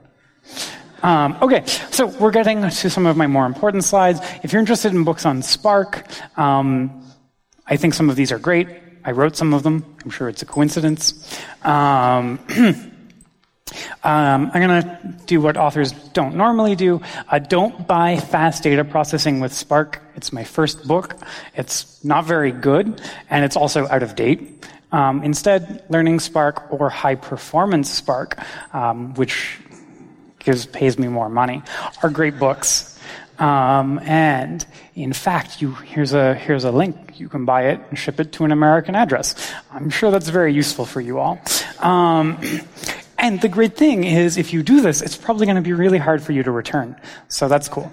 Um, 1.02 1.38
okay, 1.42 1.66
so 1.66 2.08
we're 2.08 2.32
getting 2.32 2.62
to 2.62 2.90
some 2.90 3.06
of 3.06 3.16
my 3.16 3.28
more 3.28 3.46
important 3.46 3.84
slides. 3.84 4.20
If 4.44 4.52
you're 4.52 4.60
interested 4.60 4.94
in 4.94 5.04
books 5.04 5.26
on 5.26 5.42
Spark, 5.42 6.06
um, 6.38 7.06
I 7.68 7.78
think 7.78 7.94
some 7.94 8.10
of 8.10 8.16
these 8.16 8.32
are 8.32 8.40
great. 8.40 8.68
I 9.06 9.12
wrote 9.12 9.38
some 9.38 9.54
of 9.54 9.64
them. 9.64 9.86
I'm 10.04 10.10
sure 10.10 10.28
it's 10.28 10.42
a 10.42 10.46
coincidence. 10.46 11.40
Um, 11.64 12.40
Um, 14.04 14.52
I'm 14.54 14.62
going 14.62 14.82
to 14.82 15.16
do 15.26 15.42
what 15.42 15.58
authors 15.58 15.92
don't 15.92 16.36
normally 16.36 16.76
do. 16.76 17.02
Uh, 17.30 17.40
don't 17.40 17.88
buy 17.88 18.18
fast 18.18 18.64
data 18.64 18.84
processing 18.84 19.40
with 19.40 19.54
Spark. 19.54 20.02
It's 20.16 20.32
my 20.32 20.44
first 20.44 20.88
book. 20.88 21.18
It's 21.56 22.04
not 22.04 22.26
very 22.26 22.52
good, 22.52 23.02
and 23.30 23.44
it's 23.44 23.58
also 23.58 23.88
out 23.88 24.04
of 24.04 24.16
date. 24.16 24.66
Um, 24.92 25.24
instead, 25.24 25.84
Learning 25.90 26.20
Spark 26.20 26.72
or 26.72 26.90
High 26.90 27.16
Performance 27.16 27.90
Spark, 27.90 28.38
um, 28.74 29.14
which 29.16 29.60
gives 30.40 30.66
pays 30.66 30.98
me 30.98 31.08
more 31.08 31.30
money, 31.30 31.62
are 32.04 32.10
great 32.10 32.40
books. 32.40 32.98
Um, 33.40 34.00
and 34.00 34.66
in 34.96 35.14
fact, 35.14 35.62
you, 35.62 35.74
here's 35.74 36.14
a 36.14 36.34
here's 36.34 36.64
a 36.64 36.72
link. 36.72 37.20
You 37.20 37.30
can 37.30 37.46
buy 37.46 37.68
it 37.68 37.82
and 37.90 38.00
ship 38.00 38.20
it 38.20 38.32
to 38.34 38.46
an 38.46 38.52
American 38.52 38.96
address. 38.96 39.36
I'm 39.72 39.90
sure 39.90 40.10
that's 40.10 40.30
very 40.30 40.54
useful 40.54 40.86
for 40.86 41.02
you 41.02 41.20
all. 41.20 41.40
Um, 41.80 42.40
and 43.20 43.40
the 43.42 43.50
great 43.50 43.76
thing 43.76 44.06
is, 44.06 44.38
if 44.38 44.54
you 44.54 44.64
do 44.64 44.82
this, 44.82 45.02
it's 45.02 45.18
probably 45.18 45.46
going 45.46 45.58
to 45.58 45.62
be 45.62 45.74
really 45.74 46.00
hard 46.00 46.24
for 46.24 46.32
you 46.32 46.44
to 46.44 46.52
return. 46.52 46.96
So 47.28 47.48
that's 47.48 47.68
cool. 47.68 47.92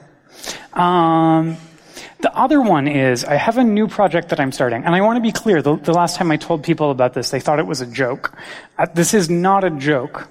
Um, 2.24 2.32
the 2.32 2.38
other 2.38 2.60
one 2.60 2.88
is 2.88 3.24
I 3.24 3.36
have 3.36 3.58
a 3.58 3.64
new 3.64 3.88
project 3.88 4.28
that 4.30 4.40
I'm 4.40 4.52
starting, 4.52 4.84
and 4.84 4.94
I 4.94 5.00
want 5.00 5.16
to 5.16 5.22
be 5.22 5.32
clear. 5.32 5.62
The, 5.62 5.76
the 5.76 5.92
last 5.92 6.16
time 6.16 6.30
I 6.30 6.36
told 6.36 6.62
people 6.62 6.90
about 6.90 7.14
this, 7.14 7.30
they 7.30 7.40
thought 7.40 7.58
it 7.58 7.66
was 7.66 7.80
a 7.80 7.86
joke. 7.86 8.36
Uh, 8.78 8.86
this 8.94 9.14
is 9.14 9.28
not 9.30 9.64
a 9.64 9.70
joke. 9.70 10.28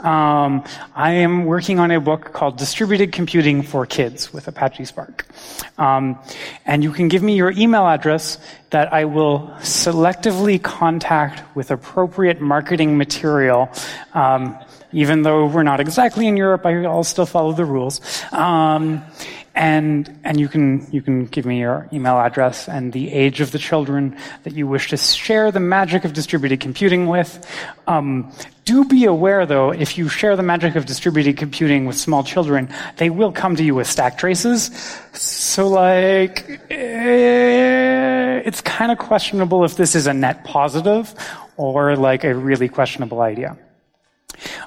Um, 0.00 0.64
I 0.94 1.12
am 1.12 1.46
working 1.46 1.78
on 1.78 1.90
a 1.90 1.98
book 1.98 2.32
called 2.34 2.58
Distributed 2.58 3.12
Computing 3.12 3.62
for 3.62 3.86
Kids 3.86 4.34
with 4.34 4.48
Apache 4.48 4.84
Spark. 4.84 5.24
Um, 5.78 6.18
and 6.66 6.82
you 6.82 6.92
can 6.92 7.08
give 7.08 7.22
me 7.22 7.36
your 7.36 7.50
email 7.52 7.86
address 7.86 8.38
that 8.68 8.92
I 8.92 9.06
will 9.06 9.54
selectively 9.60 10.62
contact 10.62 11.42
with 11.56 11.70
appropriate 11.70 12.42
marketing 12.42 12.98
material. 12.98 13.70
Um, 14.12 14.58
even 14.92 15.22
though 15.22 15.46
we're 15.46 15.62
not 15.62 15.80
exactly 15.80 16.28
in 16.28 16.36
Europe, 16.36 16.66
I'll 16.66 17.02
still 17.02 17.26
follow 17.26 17.52
the 17.52 17.64
rules. 17.64 18.00
And 19.54 20.18
and 20.24 20.40
you 20.40 20.48
can 20.48 20.86
you 20.90 21.00
can 21.00 21.26
give 21.26 21.46
me 21.46 21.60
your 21.60 21.88
email 21.92 22.18
address 22.18 22.68
and 22.68 22.92
the 22.92 23.12
age 23.12 23.40
of 23.40 23.52
the 23.52 23.58
children 23.58 24.16
that 24.42 24.54
you 24.54 24.66
wish 24.66 24.88
to 24.90 24.96
share 24.96 25.52
the 25.52 25.60
magic 25.60 26.04
of 26.04 26.12
distributed 26.12 26.58
computing 26.60 27.06
with. 27.06 27.46
Um, 27.86 28.32
do 28.64 28.84
be 28.84 29.04
aware, 29.04 29.44
though, 29.44 29.70
if 29.72 29.98
you 29.98 30.08
share 30.08 30.36
the 30.36 30.42
magic 30.42 30.74
of 30.74 30.86
distributed 30.86 31.36
computing 31.36 31.84
with 31.84 31.96
small 31.96 32.24
children, 32.24 32.68
they 32.96 33.10
will 33.10 33.30
come 33.30 33.56
to 33.56 33.62
you 33.62 33.74
with 33.74 33.86
stack 33.86 34.16
traces. 34.16 34.70
So, 35.12 35.68
like, 35.68 36.60
eh, 36.70 38.40
it's 38.44 38.62
kind 38.62 38.90
of 38.90 38.98
questionable 38.98 39.64
if 39.64 39.76
this 39.76 39.94
is 39.94 40.06
a 40.06 40.14
net 40.14 40.44
positive 40.44 41.14
or 41.56 41.94
like 41.96 42.24
a 42.24 42.34
really 42.34 42.68
questionable 42.68 43.20
idea. 43.20 43.56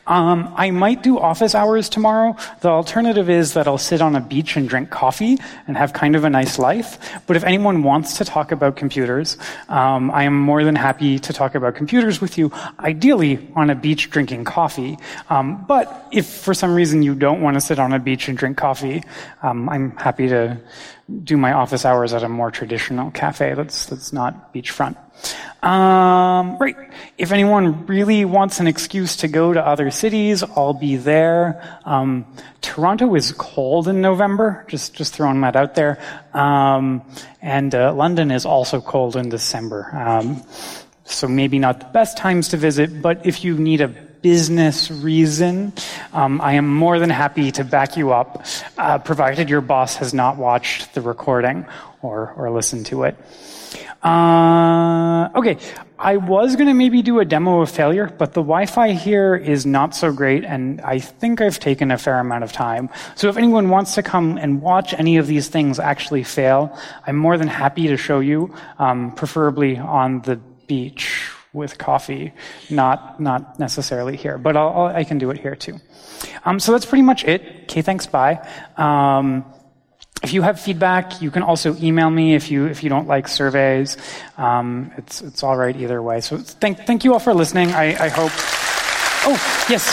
Um, 0.07 0.53
I 0.55 0.71
might 0.71 1.03
do 1.03 1.19
office 1.19 1.53
hours 1.53 1.89
tomorrow. 1.89 2.35
The 2.61 2.69
alternative 2.69 3.29
is 3.29 3.53
that 3.53 3.67
I'll 3.67 3.77
sit 3.77 4.01
on 4.01 4.15
a 4.15 4.21
beach 4.21 4.55
and 4.55 4.67
drink 4.67 4.89
coffee 4.89 5.37
and 5.67 5.77
have 5.77 5.93
kind 5.93 6.15
of 6.15 6.23
a 6.23 6.29
nice 6.29 6.57
life. 6.57 6.97
But 7.27 7.35
if 7.35 7.43
anyone 7.43 7.83
wants 7.83 8.17
to 8.17 8.25
talk 8.25 8.51
about 8.51 8.75
computers, 8.77 9.37
um, 9.69 10.09
I 10.11 10.23
am 10.23 10.39
more 10.39 10.63
than 10.63 10.75
happy 10.75 11.19
to 11.19 11.33
talk 11.33 11.55
about 11.55 11.75
computers 11.75 12.21
with 12.21 12.37
you, 12.37 12.51
ideally 12.79 13.47
on 13.55 13.69
a 13.69 13.75
beach 13.75 14.09
drinking 14.09 14.45
coffee. 14.45 14.97
Um, 15.29 15.65
but 15.67 16.07
if 16.11 16.25
for 16.25 16.53
some 16.53 16.73
reason 16.73 17.03
you 17.03 17.13
don't 17.13 17.41
want 17.41 17.55
to 17.55 17.61
sit 17.61 17.77
on 17.77 17.93
a 17.93 17.99
beach 17.99 18.27
and 18.27 18.37
drink 18.37 18.57
coffee, 18.57 19.03
um, 19.43 19.67
I'm 19.69 19.91
happy 19.97 20.29
to 20.29 20.57
do 21.23 21.37
my 21.37 21.53
office 21.53 21.85
hours 21.85 22.13
at 22.13 22.23
a 22.23 22.29
more 22.29 22.51
traditional 22.51 23.11
cafe 23.11 23.53
that's, 23.53 23.85
that's 23.85 24.11
not 24.11 24.53
beachfront. 24.53 24.97
Um, 25.63 26.57
right. 26.57 26.75
If 27.17 27.31
anyone 27.31 27.85
really 27.87 28.25
wants 28.25 28.59
an 28.59 28.67
excuse 28.67 29.15
to 29.17 29.27
go 29.27 29.53
to 29.53 29.65
other 29.65 29.89
cities, 29.89 30.43
I'll 30.43 30.73
be 30.73 30.97
there. 30.97 31.79
Um, 31.85 32.25
Toronto 32.61 33.15
is 33.15 33.31
cold 33.37 33.87
in 33.87 34.01
November, 34.01 34.65
just, 34.67 34.93
just 34.93 35.13
throwing 35.13 35.41
that 35.41 35.55
out 35.55 35.75
there. 35.75 35.99
Um, 36.33 37.01
and 37.41 37.73
uh, 37.73 37.93
London 37.93 38.29
is 38.29 38.45
also 38.45 38.81
cold 38.81 39.15
in 39.15 39.29
December. 39.29 39.89
Um, 39.95 40.43
so 41.05 41.27
maybe 41.27 41.57
not 41.57 41.79
the 41.79 41.85
best 41.85 42.17
times 42.17 42.49
to 42.49 42.57
visit, 42.57 43.01
but 43.01 43.25
if 43.25 43.43
you 43.43 43.57
need 43.57 43.81
a 43.81 44.06
business 44.27 44.91
reason, 44.91 45.71
um, 46.11 46.41
I 46.41 46.53
am 46.59 46.67
more 46.67 46.99
than 46.99 47.09
happy 47.09 47.49
to 47.53 47.63
back 47.63 47.95
you 47.95 48.11
up, 48.11 48.45
uh, 48.77 48.97
provided 48.99 49.49
your 49.49 49.61
boss 49.61 49.95
has 49.95 50.13
not 50.13 50.35
watched 50.35 50.93
the 50.93 50.99
recording 50.99 51.65
or, 52.01 52.33
or 52.35 52.51
listened 52.51 52.87
to 52.87 53.03
it. 53.03 53.15
Uh, 54.03 55.29
okay, 55.33 55.55
I 55.97 56.17
was 56.17 56.57
going 56.57 56.67
to 56.67 56.73
maybe 56.73 57.01
do 57.01 57.21
a 57.21 57.25
demo 57.25 57.61
of 57.61 57.71
failure, 57.71 58.13
but 58.17 58.33
the 58.33 58.41
Wi-Fi 58.41 58.91
here 58.91 59.33
is 59.33 59.65
not 59.65 59.95
so 59.95 60.11
great, 60.11 60.43
and 60.43 60.81
I 60.81 60.99
think 60.99 61.39
I've 61.39 61.59
taken 61.61 61.89
a 61.89 61.97
fair 61.97 62.19
amount 62.19 62.43
of 62.43 62.51
time. 62.51 62.89
So 63.15 63.29
if 63.29 63.37
anyone 63.37 63.69
wants 63.69 63.95
to 63.95 64.03
come 64.03 64.37
and 64.37 64.61
watch 64.61 64.93
any 64.93 65.15
of 65.15 65.27
these 65.27 65.47
things 65.47 65.79
actually 65.79 66.23
fail, 66.23 66.77
I'm 67.07 67.15
more 67.15 67.37
than 67.37 67.47
happy 67.47 67.87
to 67.87 67.95
show 67.95 68.19
you, 68.19 68.53
um, 68.77 69.13
preferably 69.13 69.77
on 69.77 70.19
the 70.23 70.35
beach 70.67 71.31
with 71.57 71.77
coffee, 71.77 72.33
not 72.69 73.19
not 73.19 73.59
necessarily 73.59 74.15
here, 74.15 74.37
but 74.37 74.55
I'll, 74.55 74.69
I'll, 74.69 74.95
i 74.95 75.03
can 75.03 75.17
do 75.17 75.29
it 75.31 75.39
here 75.39 75.55
too. 75.55 75.79
Um, 76.45 76.59
so 76.59 76.71
that's 76.71 76.85
pretty 76.85 77.03
much 77.03 77.25
it. 77.25 77.41
Okay, 77.63 77.81
thanks. 77.81 78.07
Bye. 78.07 78.47
Um, 78.77 79.43
if 80.23 80.33
you 80.33 80.41
have 80.41 80.59
feedback, 80.59 81.21
you 81.21 81.29
can 81.29 81.43
also 81.43 81.75
email 81.77 82.09
me 82.09 82.33
if 82.33 82.49
you 82.49 82.65
if 82.65 82.83
you 82.83 82.89
don't 82.89 83.07
like 83.07 83.27
surveys. 83.27 83.97
Um, 84.37 84.91
it's 84.97 85.21
it's 85.21 85.43
all 85.43 85.55
right 85.55 85.75
either 85.75 86.01
way. 86.01 86.21
So 86.21 86.37
thank 86.37 86.79
thank 86.87 87.03
you 87.03 87.13
all 87.13 87.19
for 87.19 87.33
listening. 87.33 87.71
I, 87.71 88.05
I 88.05 88.09
hope. 88.09 88.31
Oh 89.25 89.37
yes. 89.69 89.85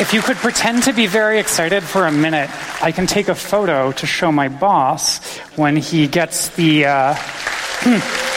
If 0.00 0.12
you 0.14 0.22
could 0.22 0.38
pretend 0.38 0.84
to 0.84 0.92
be 0.92 1.06
very 1.06 1.38
excited 1.38 1.82
for 1.82 2.06
a 2.06 2.12
minute, 2.12 2.50
I 2.82 2.90
can 2.92 3.06
take 3.06 3.28
a 3.28 3.34
photo 3.34 3.92
to 3.92 4.06
show 4.06 4.32
my 4.32 4.48
boss 4.48 5.38
when 5.56 5.76
he 5.76 6.08
gets 6.08 6.48
the. 6.50 6.86
Uh, 6.86 8.28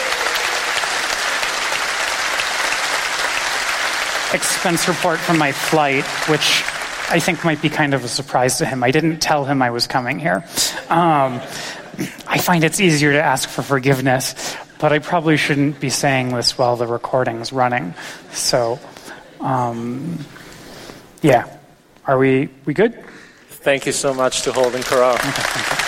expense 4.32 4.88
report 4.88 5.18
from 5.18 5.38
my 5.38 5.52
flight, 5.52 6.04
which 6.28 6.62
I 7.08 7.20
think 7.20 7.44
might 7.44 7.62
be 7.62 7.68
kind 7.68 7.94
of 7.94 8.04
a 8.04 8.08
surprise 8.08 8.58
to 8.58 8.66
him. 8.66 8.82
I 8.82 8.90
didn't 8.90 9.20
tell 9.20 9.44
him 9.44 9.62
I 9.62 9.70
was 9.70 9.86
coming 9.86 10.18
here. 10.18 10.44
Um, 10.88 11.40
I 12.26 12.38
find 12.38 12.64
it's 12.64 12.80
easier 12.80 13.12
to 13.12 13.22
ask 13.22 13.48
for 13.48 13.62
forgiveness, 13.62 14.56
but 14.78 14.92
I 14.92 14.98
probably 14.98 15.36
shouldn't 15.36 15.80
be 15.80 15.90
saying 15.90 16.34
this 16.34 16.58
while 16.58 16.76
the 16.76 16.86
recording's 16.86 17.52
running. 17.52 17.94
So, 18.32 18.78
um, 19.40 20.18
yeah. 21.22 21.56
Are 22.06 22.18
we, 22.18 22.48
we 22.64 22.74
good? 22.74 22.94
Thank 23.48 23.86
you 23.86 23.92
so 23.92 24.14
much 24.14 24.42
to 24.42 24.52
Holden 24.52 24.82
Karau. 24.82 25.85